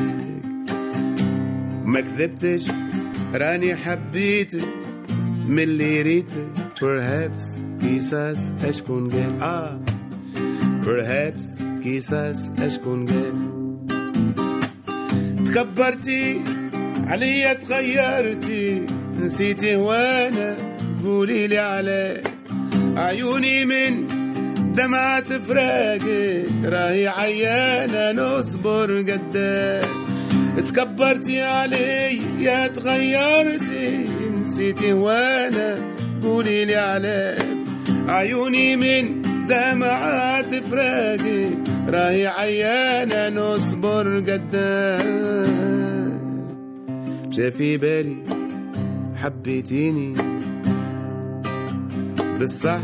[1.85, 2.67] ما كذبتش
[3.35, 4.65] راني حبيتك
[5.49, 6.49] من اللي ريتك
[6.81, 9.43] perhaps كيساس أشكون قال.
[9.43, 9.81] آه
[10.83, 13.35] perhaps كيساس أشكون قال.
[15.47, 16.41] تكبرتي
[17.07, 18.87] عليا تغيرتي.
[19.19, 20.57] نسيتي وأنا
[21.05, 22.23] قولي لي عليه
[22.97, 24.07] عيوني من
[24.73, 29.89] دمعة فراقك راهي عيانة نصبر قدام
[30.57, 34.05] تكبرتي علي يا تغيرتي.
[34.43, 35.79] نسيتي وأنا.
[36.23, 37.47] قولي لي عليك
[38.09, 41.59] عيوني من دمعات فراقك
[41.89, 45.39] راهي عيانة نصبر قدام
[47.31, 48.17] شافي بالي
[49.17, 50.15] حبيتيني.
[52.39, 52.81] بالصح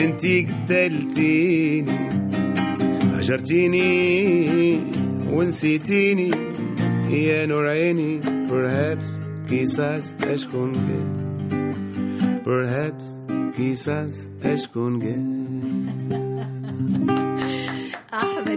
[0.00, 1.90] انتي قتلتيني
[3.14, 4.80] هجرتيني
[5.32, 6.30] ونسيتيني
[7.10, 9.08] يا نور عيني perhaps
[9.48, 16.29] كيساس اشكون قال perhaps كيساس اشكون قال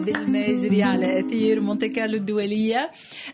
[0.04, 2.90] أحمد الماجري على أثير مونتي كارلو الدولية.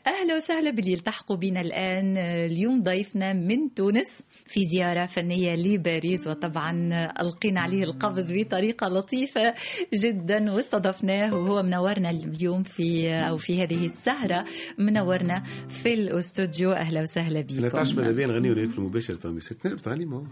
[0.08, 2.17] أهلا وسهلا باللي يلتحقوا بنا الآن.
[2.17, 6.89] اليوم ضيفنا من تونس في زيارة فنية لباريس وطبعا
[7.21, 9.53] ألقينا عليه القبض بطريقة لطيفة
[9.93, 10.51] جدا.
[10.51, 14.45] واستضفناه وهو منورنا اليوم في أو في هذه السهرة
[14.77, 16.71] منورنا في الأستوديو.
[16.71, 17.60] أهلا وسهلا بكم.
[17.60, 20.23] لا تعرفش ماذا بيا نغني ولا في المباشر تو مي ست بتغني ما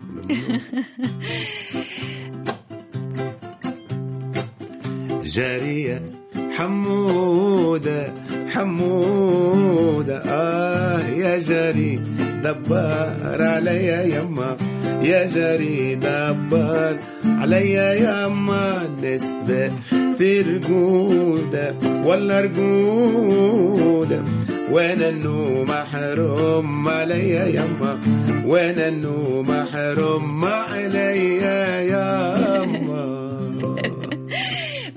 [5.24, 6.27] جارية
[6.58, 8.14] حمودة
[8.50, 12.00] حمودة آه يا جاري
[12.44, 14.58] دبر عليا يما
[15.04, 19.72] يا جاري دبر عليا يما نسبة
[20.20, 24.24] ترقودة ولا رقودة
[24.72, 28.00] وأنا النوم محروم عليا يما
[28.46, 33.27] وأنا النوم محروم عليا يما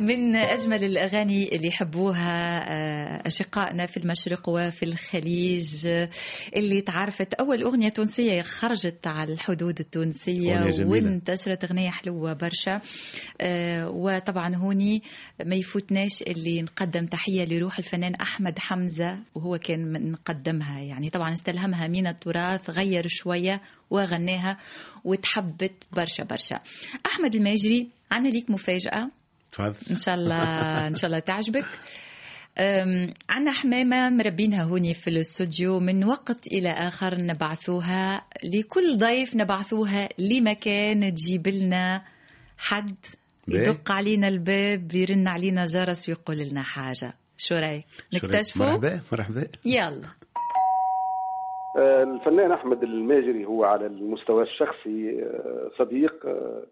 [0.01, 5.87] من أجمل الأغاني اللي يحبوها آه، أشقائنا في المشرق وفي الخليج
[6.57, 10.57] اللي تعرفت أول أغنية تونسية خرجت على الحدود التونسية.
[10.91, 12.81] وانتشرت أغنية حلوة برشا.
[13.41, 15.03] آه، وطبعا هوني
[15.45, 20.81] ما يفوتناش اللي نقدم تحية لروح الفنان أحمد حمزة وهو كان من نقدمها.
[20.81, 23.61] يعني طبعا استلهمها من التراث غير شوية
[23.91, 24.59] وغناها
[25.05, 26.61] وتحبت برشا برشا.
[27.07, 29.11] أحمد الماجري عنا ليك مفاجأة.
[29.53, 29.75] تفضل.
[29.91, 31.65] إن شاء الله إن شاء الله تعجبك.
[33.29, 35.81] عنا حمامة مربينها هوني في الاستوديو.
[35.81, 42.03] من وقت إلى آخر نبعثوها لكل ضيف نبعثوها لمكان تجيب لنا
[42.59, 42.97] حد.
[43.49, 47.15] يدق علينا الباب يرن علينا جرس ويقول لنا حاجة.
[47.39, 47.85] شو رأيك؟
[48.15, 49.47] نكتشفوا؟ مرحبا مرحبا.
[49.65, 50.03] يلا.
[51.77, 56.63] آه، الفنان أحمد الماجري هو على المستوى الشخصي آه، صديق آه،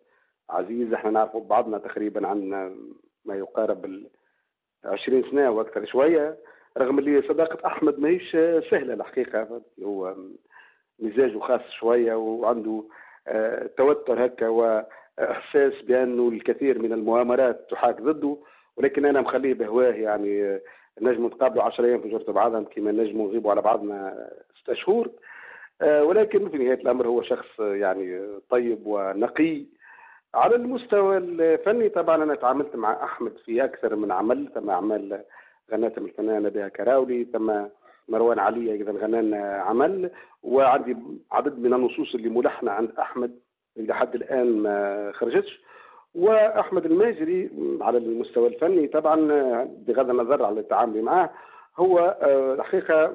[0.51, 2.51] عزيز إحنا نعرف بعضنا تقريبا عن
[3.25, 4.07] ما يقارب ال
[4.85, 6.37] 20 سنة وأكثر شوية
[6.79, 8.31] رغم اللي صداقة أحمد ماهيش
[8.71, 10.17] سهلة الحقيقة هو
[10.99, 12.85] مزاجه خاص شوية وعنده
[13.29, 18.37] آه، توتر هكا وإحساس بأنه الكثير من المؤامرات تحاك ضده
[18.77, 20.61] ولكن أنا مخليه بهواه يعني آه،
[21.01, 24.29] نجم نتقابلوا 10 أيام في جرة بعضهم كما نجم نغيبوا على بعضنا
[24.63, 25.11] ستة شهور
[25.83, 29.67] آه، ولكن في نهاية الأمر هو شخص يعني طيب ونقي
[30.35, 35.25] على المستوى الفني طبعا أنا تعاملت مع أحمد في أكثر من عمل ثم أعمال
[35.73, 37.53] غنتهم الفنانة بها كراولي ثم
[38.09, 40.11] مروان علي أيضا غنانا عمل
[40.43, 40.97] وعندي
[41.33, 43.39] عدد من النصوص اللي ملحنة عند أحمد
[43.77, 45.61] إلى حد الآن ما خرجتش.
[46.15, 49.17] وأحمد الماجري على المستوى الفني طبعا
[49.87, 51.31] بغض النظر على التعامل معه
[51.77, 53.13] هو آه، الحقيقة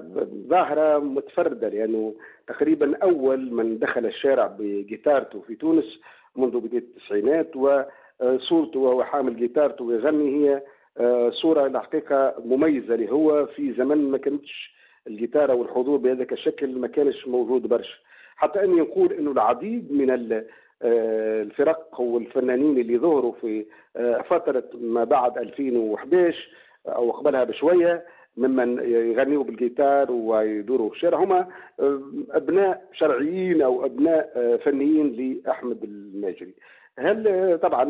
[0.47, 2.13] ظاهرة متفردة لأنه
[2.47, 5.99] تقريبا أول من دخل الشارع بجيتارته في تونس
[6.36, 10.62] منذ بداية التسعينات وصورته وهو حامل جيتارته ويغني هي
[10.98, 14.74] آه، صورة الحقيقة مميزة له هو في زمن ما كانتش
[15.08, 17.98] الجيتار والحضور بهذاك الشكل ما كانش موجود برشا.
[18.36, 20.34] حتى اني نقول إنه العديد من
[20.82, 23.65] آه، الفرق والفنانين اللي ظهروا في
[23.96, 26.50] آه، فترة ما بعد 2011
[26.88, 28.06] أو قبلها بشوية
[28.38, 31.48] ممن يغنيوا بالجيتار ويدوروا في الشارع هما
[31.80, 36.54] آه، أبناء شرعيين أو أبناء آه، فنيين لأحمد الماجري.
[37.00, 37.84] هل آه، طبعا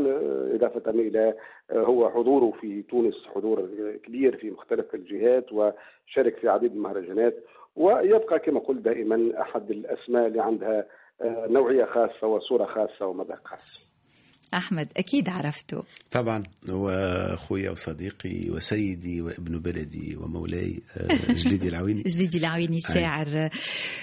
[0.99, 1.33] إلى
[1.71, 3.69] آه، هو حضوره في تونس حضور
[4.03, 7.35] كبير في مختلف الجهات وشارك في عديد المهرجانات
[7.75, 10.85] ويبقى كما قلت دائما أحد الأسماء اللي عندها
[11.25, 13.82] نوعية خاصة وصورة خاصة ومذاق خاص.
[14.57, 15.83] أحمد أكيد عرفته.
[16.11, 16.89] طبعا هو
[17.33, 22.01] أخويا وصديقي وسيدي وابن بلدي ومولاي آه، جديدي العويني.
[22.03, 23.49] جديدي العويني شاعر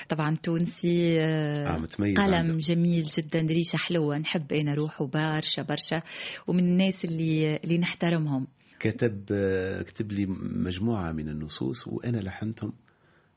[0.09, 2.59] طبعا تونسي آه، متميز قلم عنده.
[2.59, 6.03] جميل جدا ريشة حلوة نحب أنا روحه برشا برشا
[6.47, 8.47] ومن الناس اللي اللي نحترمهم.
[8.81, 12.73] كتب آه، كتب لي مجموعة من النصوص وأنا لحنتهم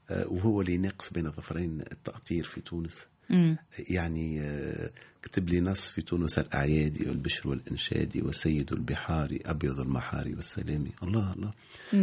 [0.10, 3.06] آه، وهو اللي ناقص بين ظفرين التأطير في تونس.
[3.30, 3.58] مم.
[3.90, 4.90] يعني آه،
[5.24, 10.92] كتب لي نص في تونس الأعيادي والبشر والإنشادي وسيد البحار أبيض المحاري والسلامي.
[11.04, 11.54] الله الله.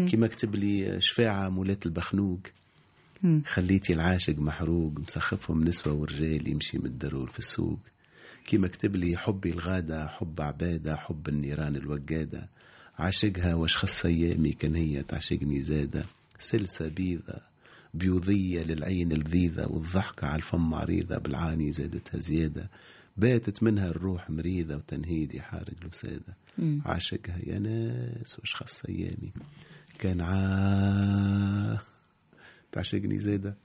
[0.09, 2.40] كما كتب لي شفاعة مولاة البخنوق
[3.22, 3.42] مم.
[3.46, 7.78] خليتي العاشق محروق مسخفهم نسوة ورجال يمشي من الدرول في السوق.
[8.46, 12.48] كما كتب لي حبي الغادة حب عبادة حب النيران الوقادة.
[12.98, 16.05] عاشقها واش خص أيامي كان هي تعشقني زادة.
[16.38, 17.49] سلسة بيضة.
[17.95, 22.70] بيوضية للعين الذيذة والضحكة على الفم عريضة بالعاني زادتها زيادة.
[23.16, 26.36] باتت منها الروح مريضة وتنهيدي حارق الوسادة.
[26.84, 29.32] عاشقها يا ناس واش خص أيامي.
[29.99, 31.78] كان عا
[32.72, 33.57] تعشقني زادة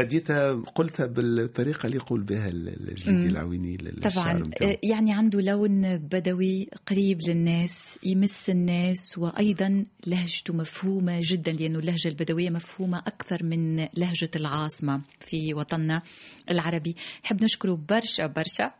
[0.00, 3.28] هديتها قلتها بالطريقة اللي يقول بها الجديد مم.
[3.28, 4.50] العويني طبعا.
[4.62, 12.08] آه، يعني عنده لون بدوي قريب للناس يمس الناس وأيضا لهجته مفهومة جدا لأنه اللهجة
[12.08, 16.02] البدوية مفهومة أكثر من لهجة العاصمة في وطننا
[16.50, 18.70] العربي نحب نشكره برشا برشا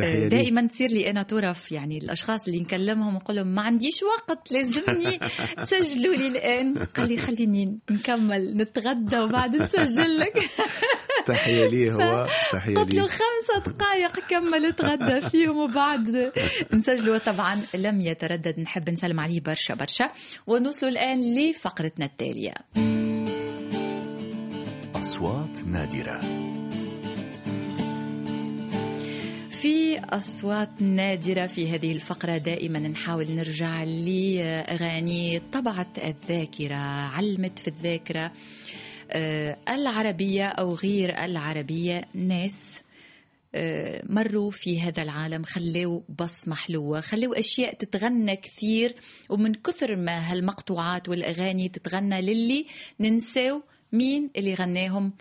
[0.00, 0.28] آه،.
[0.28, 5.18] دائما تصير لي أنا طرف يعني الأشخاص اللي نكلمهم نقول لهم ما عنديش وقت لازمني
[5.70, 10.38] تسجلوا لي الآن قال لي خليني نكمل نتغدى وبعد نسجل لك
[11.26, 16.32] تحية لي هو؟ تحية قلت له لي خمسة دقائق كمل اتغدى فيهم وبعد.
[16.74, 18.60] نسجلوا طبعا لم يتردد.
[18.60, 20.10] نحب نسلم عليه برشا برشا.
[20.46, 22.54] ونوصلوا الآن لفقرتنا التالية.
[24.94, 26.20] أصوات نادرة.
[29.50, 32.36] في أصوات نادرة في هذه الفقرة.
[32.36, 36.76] دائما نحاول نرجع لأغاني طبعت الذاكرة.
[37.16, 38.20] علمت في الذاكرة.
[38.20, 38.32] آه،
[39.68, 42.82] العربية أو غير العربية ناس
[43.54, 48.94] آه، مروا في هذا العالم خلوا بصمة حلوة خلوا أشياء تتغنى كثير
[49.28, 52.66] ومن كثر ما هالمقطوعات والأغاني تتغنى للي
[53.00, 55.12] ننساو مين اللي غناهم.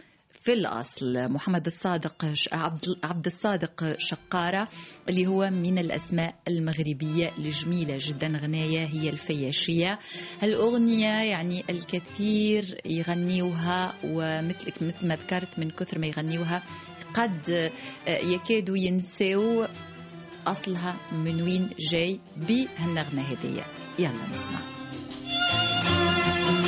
[0.41, 4.69] في الأصل محمد الصادق عبد عبد الصادق شقارة
[5.09, 9.99] اللي هو من الأسماء المغربية الجميلة جدا غناية هي الفياشية.
[10.41, 16.63] هالأغنية يعني الكثير يغنيوها ومثل مثل ما ذكرت من كثر ما يغنيوها
[17.13, 17.71] قد
[18.07, 19.65] يكادوا ينسوا
[20.47, 23.65] أصلها من وين جاي بهالنغمة هذه.
[23.99, 24.59] يلا نسمع.
[26.49, 26.60] أنا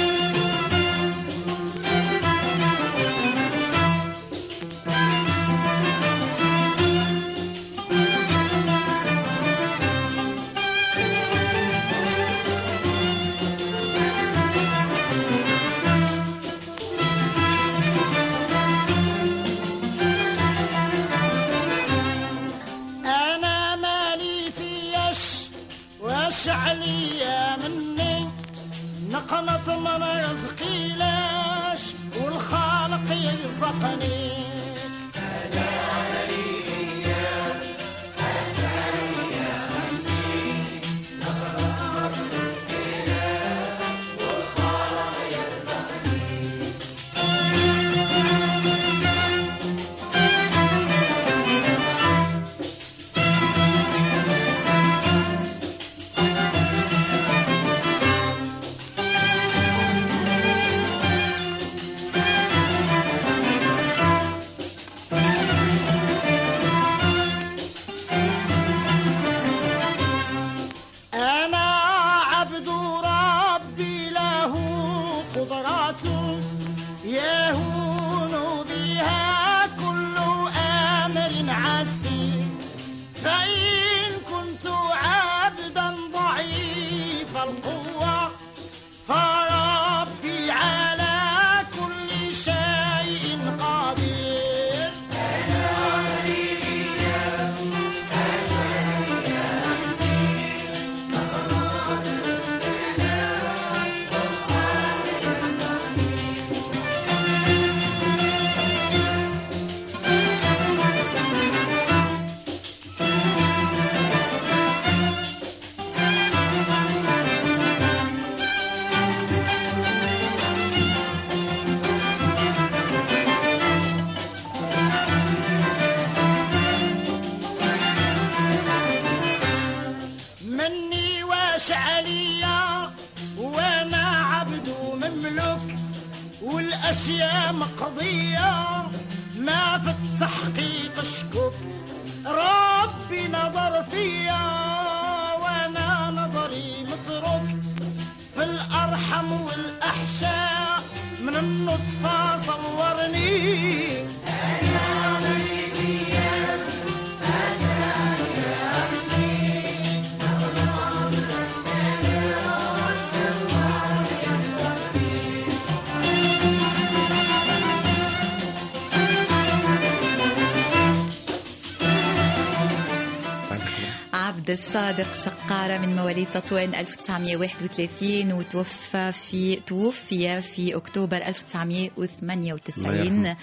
[174.73, 183.37] الصادق شقارة من مواليد تطوان 1931 وتوفى في توفي في أكتوبر الله 1998 يرحمه.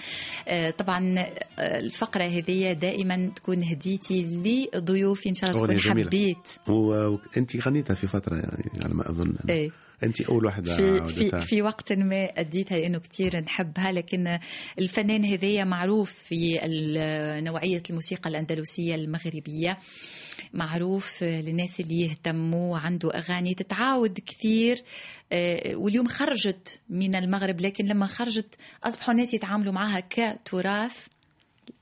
[0.47, 4.23] آه، طبعا آه، الفقرة هذه دائما تكون هديتي
[4.75, 6.07] لضيوفي إن شاء الله تكون جميلة.
[6.07, 9.71] حبيت وانت غنيتها في فترة يعني على ما أظن إيه.
[10.03, 14.39] أنت أول واحدة في في في وقت ما أديتها لأنه كثير نحبها لكن
[14.79, 16.59] الفنان هذايا معروف في
[17.43, 19.77] نوعية الموسيقى الأندلسية المغربية.
[20.53, 24.83] معروف للناس اللي يهتموا عنده أغاني تتعاود كثير.
[25.31, 31.07] آه، واليوم خرجت من المغرب لكن لما خرجت أصبحوا الناس يتعاملوا معها كتراث.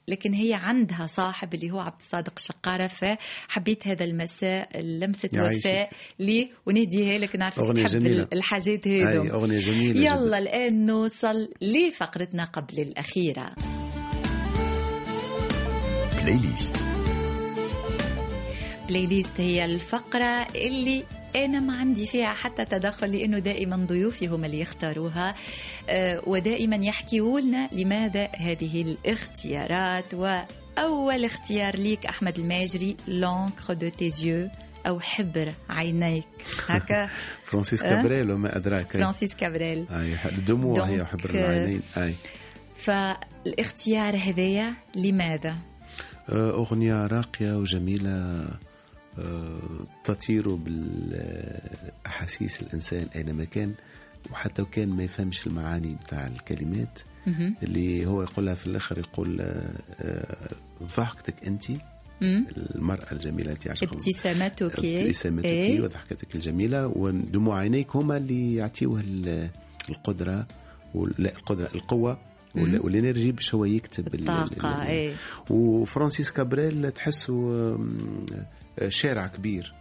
[0.09, 4.69] لكن هي عندها صاحب اللي هو عبد الصادق شقارة فحبيت هذا المساء
[5.33, 5.59] يعيشك.
[5.59, 8.27] وفاء لي ونهديها لك نعرف أغنية تحب جميلة.
[8.33, 9.99] الحاجات أي هذو أغنية جميلة جداً.
[9.99, 13.51] يلا الآن نوصل لفقرتنا قبل الأخيرة
[16.21, 16.75] playlist
[18.87, 21.03] playlist هي الفقرة اللي
[21.35, 25.35] أنا ما عندي فيها حتى تدخل لأنه دائما ضيوفي هم اللي يختاروها.
[25.89, 30.13] آه، ودائما يحكيوا لنا لماذا هذه الاختيارات.
[30.13, 34.49] وأول اختيار ليك أحمد الماجري l'encre de tes yeux
[34.87, 36.25] أو حبر عينيك.
[36.67, 37.09] هكا.
[37.45, 38.95] فرانسيس أه؟ كابريل وما أدراك.
[38.95, 39.01] أي.
[39.01, 39.85] فرانسيس كابريل.
[39.91, 41.81] أي الدموع هي حبر العينين.
[41.97, 42.13] أي.
[42.77, 45.55] فالاختيار هذايا لماذا؟
[46.29, 48.09] آه، أغنية راقية وجميلة.
[48.09, 48.59] آه،
[50.03, 53.73] تطير بالأحاسيس الإنسان أينما كان
[54.31, 56.99] وحتى وكان ما يفهمش المعاني بتاع الكلمات.
[57.63, 60.49] اللي هو يقولها في الآخر يقول آه، آه،
[60.97, 61.63] ضحكتك أنت.
[62.21, 69.49] المرأة الجميلة أنت عشان ابتسامتك ابتسامتك إيه؟ وضحكتك الجميلة ودموع عينيك هما اللي يعطيوه ال-
[69.89, 70.47] القدرة
[71.17, 72.17] لا القدرة القوة.
[72.55, 75.13] وال énergie باش هو يكتب ال- ال- الطاقة ال- إيه
[75.49, 77.33] وفرانسيس كابريل تحسه
[78.87, 79.73] شارع كبير.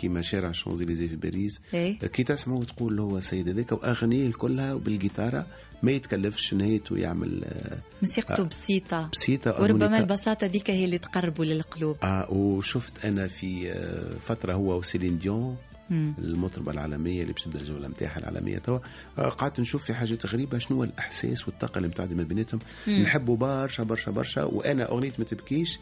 [0.00, 5.46] كيما شارع شانزليزيه في باريس إيه كي تسمعه وتقول هو سيد هذاك واغانيه كلها بالجيتارة
[5.82, 9.98] ما يتكلفش نهايته يعمل آه، موسيقته بسيطة بسيطة وربما.
[9.98, 15.56] البساطة ذيك هي اللي تقربه للقلوب آه وشفت أنا في آه، فترة هو وسيلين ديون
[15.90, 16.14] مم.
[16.18, 18.78] المطربة العالمية اللي باش تبدا الجوله نتاعها العالمية توا
[19.18, 22.60] آه، قعدت نشوف في حاجات غريبة شنو هو الإحساس والطاقة اللي متعدي ما بيناتهم.
[22.88, 25.78] نحبوا برشا برشا برشا وأنا أغنية ما تبكيش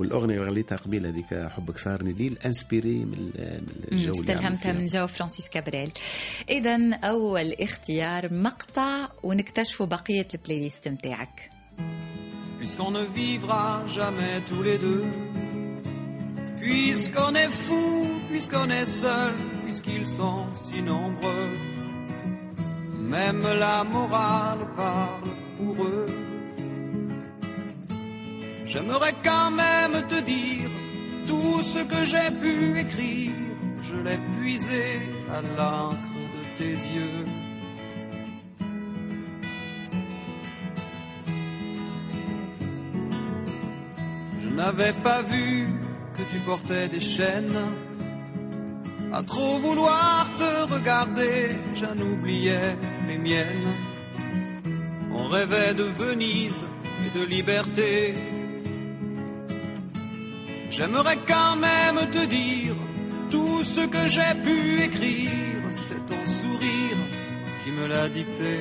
[0.00, 3.98] والاغنيه اللي غنيتها قبيل هذيك حبك صارني ليل انسبيري من ال- من مم.
[3.98, 4.72] الجو اللي عمل استلهمتها فيها.
[4.72, 5.90] من جو فرانسيس كابريل
[6.48, 11.50] إذا أول اختيار مقطع ونكتشفوا بقية البلاي ليست نتاعك
[12.60, 13.64] puisqu'on ne vivra
[13.98, 15.04] jamais tous les deux,
[16.60, 17.86] puisqu'on est fou,
[18.30, 19.32] puisqu'on est seul,
[19.64, 21.48] puisqu'ils sont si nombreux,
[23.14, 26.06] même la morale parle pour eux.
[28.67, 30.69] J'aimerais quand même te dire
[31.25, 33.31] tout ce que j'ai pu écrire,
[33.81, 34.99] je l'ai puisé
[35.33, 35.95] à l'encre
[36.35, 37.25] de tes yeux.
[44.43, 45.69] Je n'avais pas vu
[46.17, 47.63] que tu portais des chaînes.
[49.13, 52.75] À trop vouloir te regarder, j'en oubliais
[53.07, 53.73] les miennes.
[55.13, 56.65] On rêvait de Venise
[57.05, 58.15] et de liberté.
[60.75, 62.75] J'aimerais quand même te dire
[63.33, 64.57] tout ce que j'ai pu
[64.87, 65.61] écrire.
[65.69, 66.99] C'est ton sourire
[67.63, 68.53] qui me l'a dicté.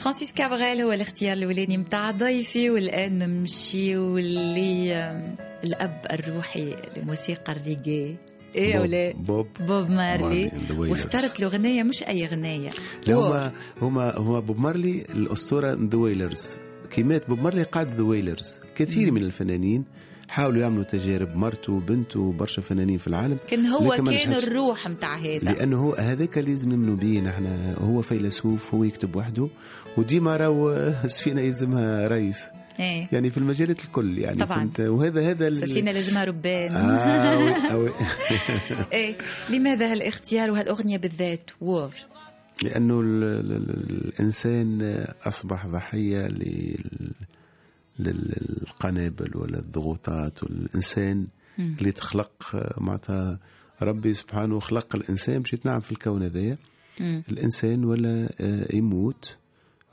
[0.00, 8.16] فرانسيس كابريل هو الاختيار الأولاني متاع ضيفي والآن نمشيو للأب الروحي لموسيقى الريجي
[8.54, 10.90] إيه بوب- ولا بوب بوب مارلي مارلي.
[10.90, 12.70] واختارت له غنية مش أي غنية
[13.06, 13.24] لا بوب.
[13.24, 13.52] هما
[13.82, 16.46] هما هما بوب مارلي الأسطورة The Wailers
[16.96, 19.84] كي مات بوب مارلي قاد The Wailers كثير من الفنانين
[20.30, 23.38] حاولوا يعملوا تجارب مرته وبنته وبرشا فنانين في العالم.
[23.48, 24.32] كان هو كان.
[24.32, 25.38] الروح متاع هذا.
[25.38, 29.48] لأنه هو هذاك لازم نؤمنوا به نحن هو فيلسوف هو يكتب وحده.
[29.96, 32.44] وديما راهو سفينة يلزمها رئيس.
[32.80, 33.08] إيه.
[33.12, 34.38] يعني في المجالات الكل يعني.
[34.40, 34.58] طبعاً.
[34.58, 36.76] فهمت؟ وهذا هذا سفينة لازمها ربان.
[36.76, 37.90] آه وي.
[38.92, 39.14] إيه.
[39.50, 41.94] لماذا هالإختيار وهالأغنية بالذات؟ وور
[42.62, 43.70] لأنه ال ال ال
[44.08, 44.82] الإنسان
[45.22, 47.12] أصبح ضحية لل
[47.98, 51.26] للقنابل ولا الضغوطات والإنسان
[51.58, 51.76] مم.
[51.78, 52.32] اللي تخلق
[52.78, 53.38] معناتها
[53.82, 56.58] ربي سبحانه خلق الإنسان باش يتنعم في الكون هذايا
[57.00, 57.22] مم.
[57.28, 59.36] الإنسان ولا آه، يموت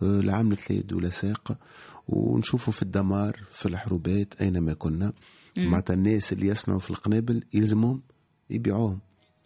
[0.03, 1.57] آه، لا عملت لا يد ولا ساق.
[2.07, 5.13] ونشوفوا في الدمار في الحروبات أينما كنا.
[5.57, 8.01] معناتها الناس اللي يصنعوا في القنابل يلزمهم
[8.49, 8.99] يبيعوهم.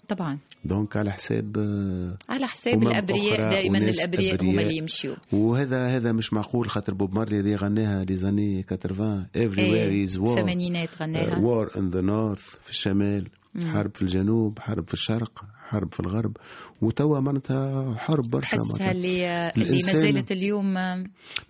[0.08, 0.38] طبعا.
[0.66, 4.62] donc على حساب آه، على حساب أمم الأبرياء دائما الأبرياء هما.
[4.62, 10.10] اللي يمشيوا وهذا هذا مش معقول خاطر بوب مارلي اللي غناها les années 80 everywhere
[10.10, 10.28] is war.
[10.30, 11.38] الثمانينات غناها.
[11.38, 13.28] war in the north في الشمال
[13.74, 15.44] حرب في الجنوب حرب في الشرق.
[15.70, 16.38] حرب في الغرب
[16.82, 18.92] وتوا معناتها حرب برشا تحسها.
[18.92, 20.76] اللي اللي ما زالت اليوم.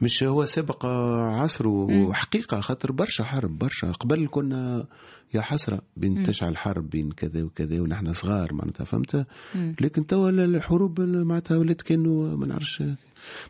[0.01, 3.91] مش هو سبق عصره وحقيقة خاطر برشا حرب برشا.
[3.91, 4.85] قبل كنا
[5.33, 11.01] يا حسرة بين تشعل حرب بين كذا وكذا ونحن صغار معناتها فهمت؟ لكن توا الحروب
[11.01, 12.83] معناتها ولات كانوا ما نعرفش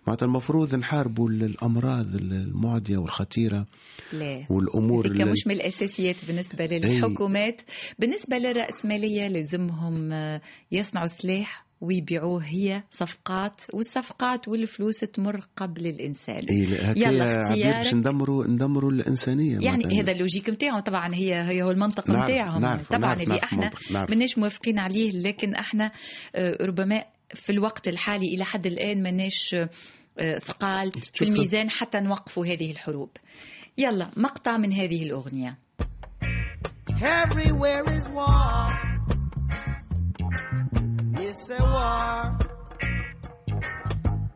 [0.08, 3.66] معناتها المفروض نحاربوا الأمراض المعدية والخطيرة
[4.14, 4.46] لا.
[4.50, 7.62] والأمور هذيك ال- مش من الأساسيات بالنسبة للحكومات.
[8.00, 10.42] بالنسبة للراسماليه لازمهم آه،
[10.72, 16.42] يصنعوا سلاح ويبيعوه هي صفقات والصفقات والفلوس تمر قبل الإنسان.
[16.82, 20.00] هكا يلا عبيد باش ندمروا ندمروا الإنسانية يعني.
[20.02, 22.60] هذا ال logique نتاعهم طبعا هي هي هو المنطق نتاعهم.
[22.90, 23.72] طبعا نعرف- اللي نعرف إحنا.
[24.10, 25.92] ماناش موافقين عليه لكن إحنا
[26.36, 27.04] آه، ربما
[27.34, 29.56] في الوقت الحالي إلى حد الان ماناش
[30.20, 33.10] آه، ثقال في الميزان حتى نوقفوا هذه الحروب
[33.78, 35.58] يلا مقطع من هذه الاغنيه
[37.00, 38.68] Everywhere is war.
[41.26, 42.38] It's a war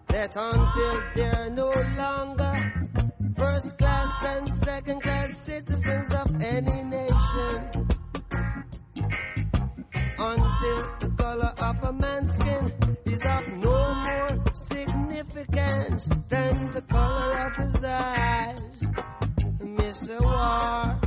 [0.09, 1.71] that until they're no
[2.03, 2.53] longer
[3.39, 7.87] first class and second class citizens of any nation,
[10.19, 12.73] until the color of a man's skin
[13.05, 18.59] is of no more significance than the color of his eyes.
[19.61, 20.99] Miss a war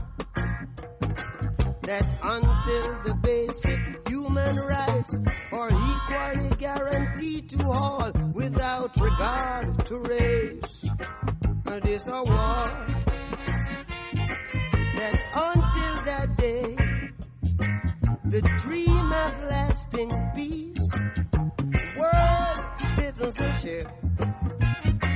[1.83, 5.15] that until the basic human rights
[5.53, 10.85] are equally guaranteed to all without regard to race.
[11.67, 12.65] And it's a war
[14.99, 16.94] that until that day,
[18.35, 20.91] the dream of lasting peace,
[21.97, 22.59] world
[22.97, 23.87] citizenship,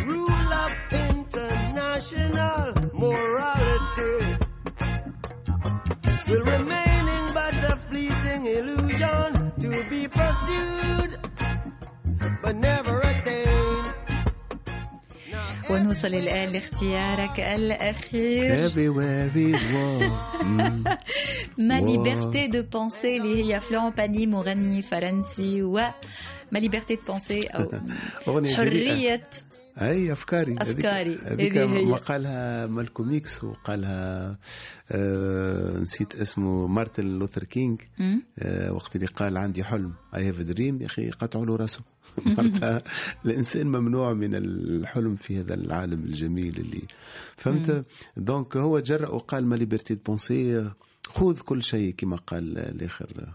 [0.07, 4.37] rule of international morality
[6.29, 11.19] will remaining but a fleeting illusion to be pursued
[12.41, 13.58] but never attained.
[15.69, 20.85] Now, ونوصل الان لاختيارك الأخير Everywhere is war مم.
[21.59, 22.05] ma واو.
[22.05, 25.81] liberté de penser اللي هي Florent Pagny مغني فرنسي و
[26.53, 27.71] ma liberté de penser أو
[28.29, 28.57] أغنية جريئة.
[28.57, 29.29] حريه
[29.81, 31.19] أي أفكاري أفكاري.
[31.25, 31.85] هذيك هذه هي.
[31.85, 34.39] ما قالها مالكوم إكس وقالها
[34.91, 37.81] آه نسيت اسمه مارتن لوثر كينج.
[38.39, 41.81] آه وقت اللي قال عندي حلم I have dream يا أخي قطعوا له راسه
[42.27, 42.83] معناتها
[43.25, 46.83] الإنسان ممنوع من الحلم في هذا العالم الجميل اللي
[47.37, 47.85] فهمت
[48.17, 50.71] donc هو جرأ وقال ma liberté de penser
[51.09, 53.35] خذ كل شيء كما قال الآخر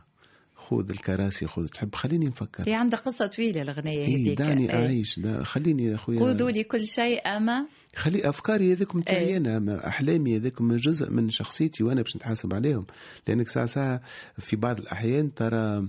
[0.77, 2.69] خذ الكراسي خذ تحب خليني نفكر.
[2.69, 4.37] هي عندها قصة طويلة الأغنية إيه هذيك.
[4.39, 4.85] دعني إيه.
[4.85, 6.19] أعيش لا خليني يا أخويا.
[6.19, 7.65] خذوا لي كل شيء أما؟
[7.95, 9.37] خلي أفكاري هذيك نتاعي إيه.
[9.37, 12.85] أنا أحلامي هذيك من جزء من شخصيتي وأنا باش نتحاسب عليهم.
[13.27, 14.01] لأنك ساعة ساعة
[14.37, 15.87] في بعض الأحيان ترى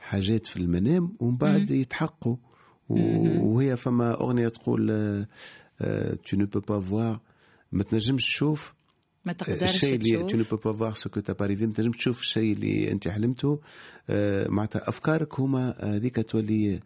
[0.00, 2.36] حاجات في المنام ومن بعد يتحققوا
[2.88, 4.86] و- وهي فما أغنية تقول
[6.26, 7.20] tu ne peux pas voir
[7.72, 8.74] ما تنجمش تشوف
[9.24, 11.72] ما تقدرش الشيء اللي tu ne peux pas voir ce que t'as pas rêvé ما
[11.72, 13.60] تنجمش تشوف الشيء اللي انت حلمته
[14.10, 16.80] آه، معناتها أفكارك هما هذيك تولي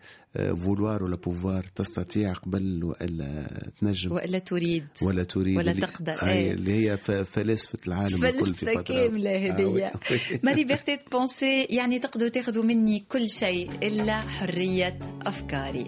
[0.56, 3.46] vouloir ولا pouvoir تستطيع قبل وإلا
[3.80, 4.12] تنجم.
[4.12, 4.86] وإلا تريد.
[5.02, 5.56] ولا تريد.
[5.56, 6.52] ولا اللي- تقدر، أي إيه.
[6.52, 9.90] اللي هي ف- فلاسفه العالم فلسفة كاملة آه، وي.
[10.44, 15.84] ما liberté de penser يعني تقدروا تاخذوا مني كل شيء إلا حرية أفكاري.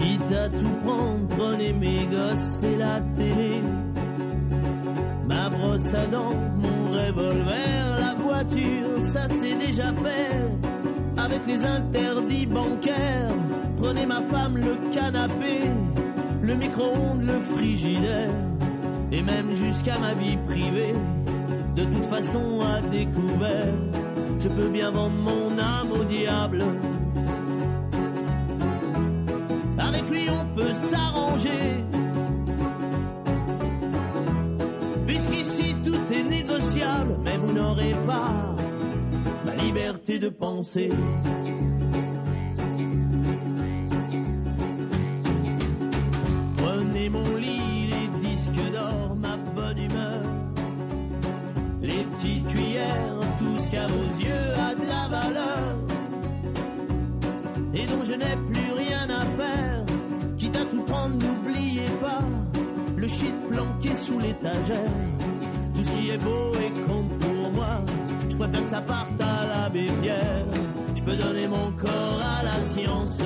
[0.00, 3.89] Quitte à tout prendre, prenez mes gosses et la télé.
[5.30, 10.36] Ma brosse à dents, mon revolver, la voiture, ça c'est déjà fait.
[11.16, 13.32] Avec les interdits bancaires,
[13.80, 15.70] prenez ma femme, le canapé,
[16.42, 18.34] le micro-ondes, le frigidaire,
[19.12, 20.94] et même jusqu'à ma vie privée.
[21.76, 23.74] De toute façon, à découvert,
[24.40, 26.64] je peux bien vendre mon âme au diable.
[29.78, 31.84] Avec lui on peut s'arranger.
[36.80, 38.54] Négociable, mais vous n'aurez pas
[39.44, 40.90] ma liberté de penser.
[46.56, 50.22] Prenez mon lit, les disques d'or, ma bonne humeur.
[51.82, 55.76] Les petites cuillères, tout ce qu'à vos yeux a de la valeur
[57.72, 59.84] et dont je n'ai plus rien à faire.
[60.36, 62.20] Quitte à tout prendre, n'oubliez pas
[62.96, 65.29] le shit planqué sous l'étagère.
[65.80, 67.82] Tout ce qui est beau et compte pour moi,
[68.28, 70.44] je préfère que ça parte à l'abbé Pierre.
[70.94, 73.18] Je peux donner mon corps à la science.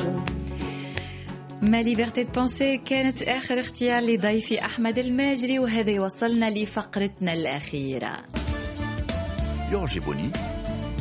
[1.63, 8.17] ما ليبرتي بونسي كانت آخر اختيار لضيفي أحمد الماجري وهذا يوصلنا لفقرتنا الأخيرة
[9.73, 10.31] يعجبني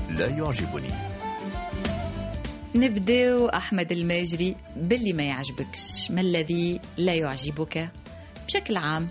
[0.10, 0.90] لا يعجبني
[2.76, 7.90] نبداو أحمد الماجري باللي ما يعجبكش ما الذي لا يعجبك
[8.48, 9.10] بشكل عام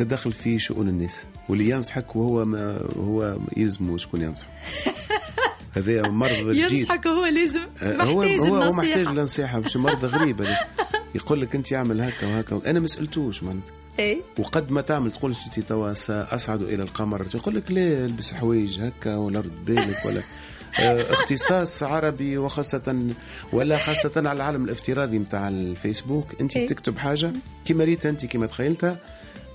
[0.00, 1.24] التدخل في شؤون الناس.
[1.48, 4.46] واللي ينصحك وهو ما هو يلزمه شكون ينصح.
[5.76, 6.72] هذا مرض جديد.
[6.72, 7.66] ينصحك هو لازم.
[7.82, 10.46] آه، هو محتاج هو هو محتاج النصيحة مش مرض غريب.
[11.14, 12.70] يقول لك أنت اعمل هكا وهكا.
[12.70, 13.70] أنا ما سألتوش معناتها.
[13.98, 17.26] إيه؟ وقد ما تعمل تقول جيتي توا ساصعد إلى القمر.
[17.34, 20.22] يقول لك لا ألبس حوايج هكا ولا رد بالك ولا
[20.80, 23.14] آه، اختصاص عربي وخاصة
[23.52, 26.40] ولا خاصة على العالم الافتراضي نتاع الفيسبوك.
[26.40, 26.66] أنت إيه.
[26.68, 27.32] تكتب حاجة
[27.64, 28.98] كما ريت أنت كما تخيلتها.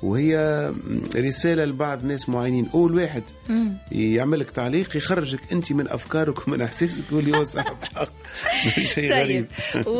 [0.03, 0.71] وهي
[1.15, 2.69] رسالة لبعض ناس معينين.
[2.73, 3.73] أول واحد مم.
[3.91, 8.07] يعمل لك تعليق يخرجك أنت من أفكارك ومن أحاسيسك واللي هو صاحب حق
[8.95, 9.45] شيء غريب.
[9.73, 9.87] طيب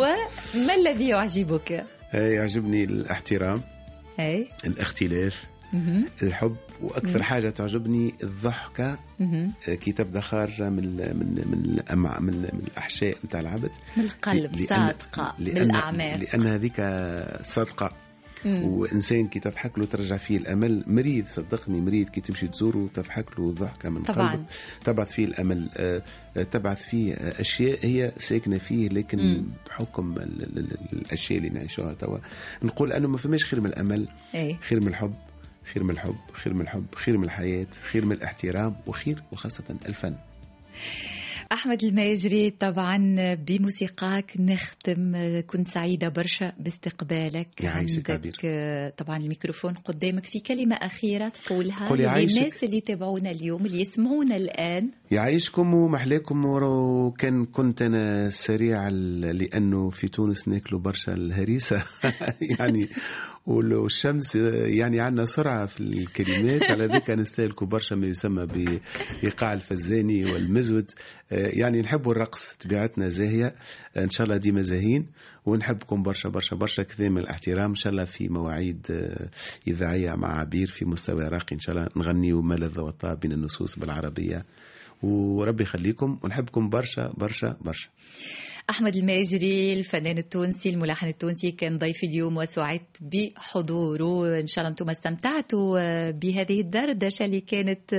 [0.57, 3.61] وما الذي يعجبك؟ يعجبني الاحترام.
[4.19, 4.47] أي.
[4.65, 5.43] الاختلاف.
[6.23, 6.55] الحب.
[6.81, 8.97] وأكثر حاجة تعجبني الضحكة.
[9.19, 9.51] مهم.
[9.69, 11.79] آه، كي تبدأ خارجة من من من
[12.19, 16.75] من, من الأحشاء نتاع العبد من القلب لأن- صادقة لأن بالأعماق لأن هذيك
[17.43, 17.91] صادقة.
[18.45, 18.63] مم.
[18.63, 23.51] وإنسان كي تضحك له ترجع فيه الأمل مريض صدقني مريض كي تمشي تزوره تضحك له
[23.51, 24.31] ضحكة من طبعاً.
[24.31, 24.45] قلبك
[24.83, 26.03] تبعث فيه الأمل آه،
[26.37, 29.45] آه، تبعث فيه أشياء هي ساكنة فيه لكن مم.
[29.69, 32.17] بحكم ال- ال- ال- الأشياء اللي نعيشوها توا
[32.63, 35.13] نقول أنه ما فماش خير من الأمل أي خير من الحب
[35.73, 40.15] خير من الحب خير من الحب خير من الحياة خير من الاحترام وخير وخاصة الفن
[41.51, 45.13] أحمد الماجري طبعا بموسيقاك نختم
[45.47, 47.47] كنت سعيدة برشا باستقبالك.
[47.63, 51.95] عندك طبعا الميكروفون قدامك في كلمة أخيرة تقولها.
[51.95, 54.89] للناس اللي يتابعونا اليوم اللي يسمعونا الآن.
[55.11, 61.83] يعيشكم ومحلاكم وكان كنت أنا سريع لأنه في تونس ناكلوا برشا الهريسة.
[62.59, 62.87] يعني
[63.51, 66.63] والشمس يعني عندنا سرعة في الكلمات.
[66.63, 70.91] على ذلك نستهلكوا برشا ما يسمى بإيقاع الفزاني والمزود.
[71.31, 73.55] يعني نحبوا الرقص طبيعتنا زاهية.
[73.97, 75.07] إن شاء الله ديما زاهين
[75.45, 76.83] ونحبكم برشا برشا برشا.
[76.83, 77.69] كثير من الاحترام.
[77.69, 79.29] إن شاء الله في مواعيد آه،
[79.67, 81.55] إذاعية مع عبير في مستوى راقي.
[81.55, 84.45] إن شاء الله نغنيوا ما لذ وطاب بين النصوص بالعربية.
[85.03, 86.19] وربي يخليكم.
[86.23, 87.89] ونحبكم برشا برشا برشا.
[88.69, 94.39] أحمد الماجري الفنان التونسي الملحن التونسي كان ضيفي اليوم وسعدت بحضوره.
[94.39, 97.93] إن شاء الله أنتم استمتعتوا بهذه الدردشة اللي كانت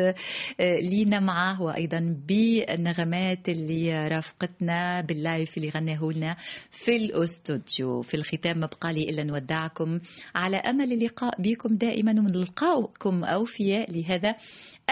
[0.60, 6.36] آه، لينا معه وأيضا بالنغمات اللي رافقتنا بال live اللي غناه لنا
[6.70, 8.02] في الأستوديو.
[8.02, 9.98] في الختام ما بقى لي إلا نودعكم
[10.34, 14.34] على أمل اللقاء بكم دائما ونلقاكم أوفياء لهذا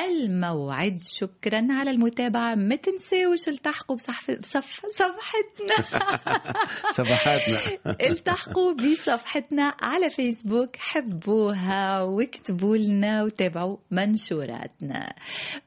[0.07, 1.03] الموعد.
[1.03, 2.55] شكرا على المتابعة.
[2.55, 6.03] ما تنساوش التحقوا بصحف بصف صفحتنا.
[6.99, 7.59] صباحاتنا
[8.11, 10.77] التحقوا بصفحتنا على فيسبوك.
[10.77, 15.13] حبوها واكتبوا لنا وتابعوا منشوراتنا.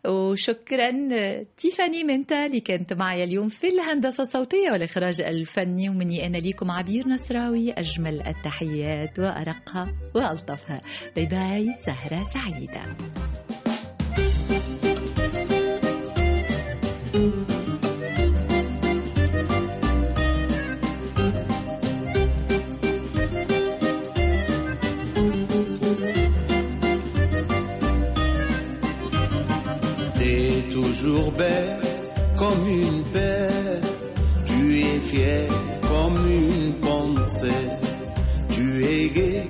[0.07, 0.91] وشكرا
[1.57, 5.89] تيفاني منتا اللي كانت معي اليوم في الهندسة الصوتية والإخراج الفني.
[5.89, 7.71] ومني أنا ليكم عبير نصراوي.
[7.71, 10.81] أجمل التحيات وأرقها وألطفها.
[11.15, 11.69] باي باي.
[11.86, 12.84] سهرة سعيدة.
[30.74, 31.82] Toujours belle
[32.36, 33.82] comme une perle.
[34.45, 37.65] Tu es fière comme une pensée.
[38.49, 39.47] Tu es gai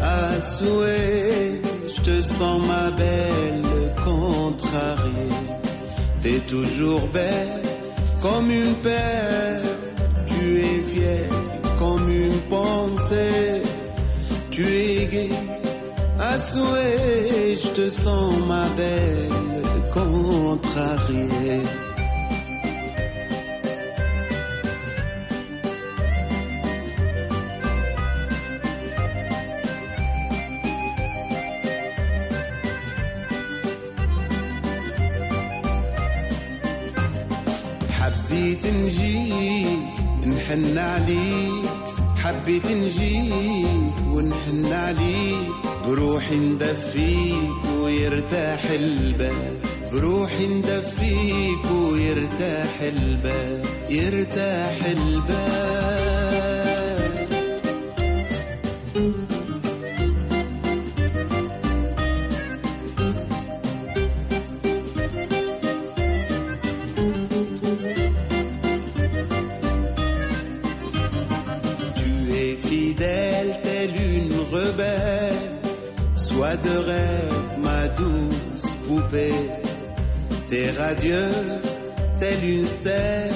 [0.00, 1.60] à souhait.
[1.94, 5.33] Je te sens ma belle contrariée.
[6.24, 7.60] T'es toujours belle
[8.22, 9.68] comme une perle.
[10.26, 11.28] Tu es fière
[11.78, 13.60] comme une pensée.
[14.50, 15.30] Tu es gai
[16.18, 19.28] à souhait, je te sens ma belle
[19.92, 21.60] contrariée.
[38.44, 39.78] حبيت نجيك
[40.26, 41.70] نحن عليك.
[42.22, 45.48] حبيت نجيك ونحن عليك.
[45.86, 49.58] بروحي ندفيك ويرتاح البال
[49.92, 56.13] بروحي ندفيك ويرتاح البال يرتاح البال
[80.50, 81.60] T'es radieuse,
[82.18, 83.30] telle une stèle.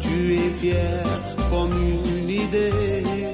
[0.00, 1.20] Tu es fière
[1.50, 3.26] comme une idée.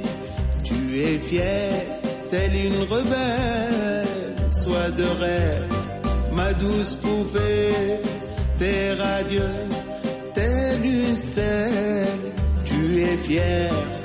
[0.65, 1.83] Tu es fière,
[2.31, 4.51] telle une rebelle.
[4.51, 5.73] Sois de rêve,
[6.33, 8.01] ma douce poupée.
[8.59, 9.77] T'es radieuse,
[10.35, 12.19] telle une stèle.
[12.65, 14.04] Tu es fière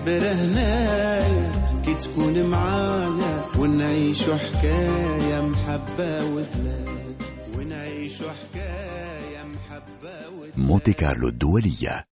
[0.00, 7.14] يكبر هنايا كي تكون معايا ونعيشوا حكاية محبة وذلال
[7.58, 12.10] ونعيشوا حكاية محبة وذلال مونتي كارلو الدولية.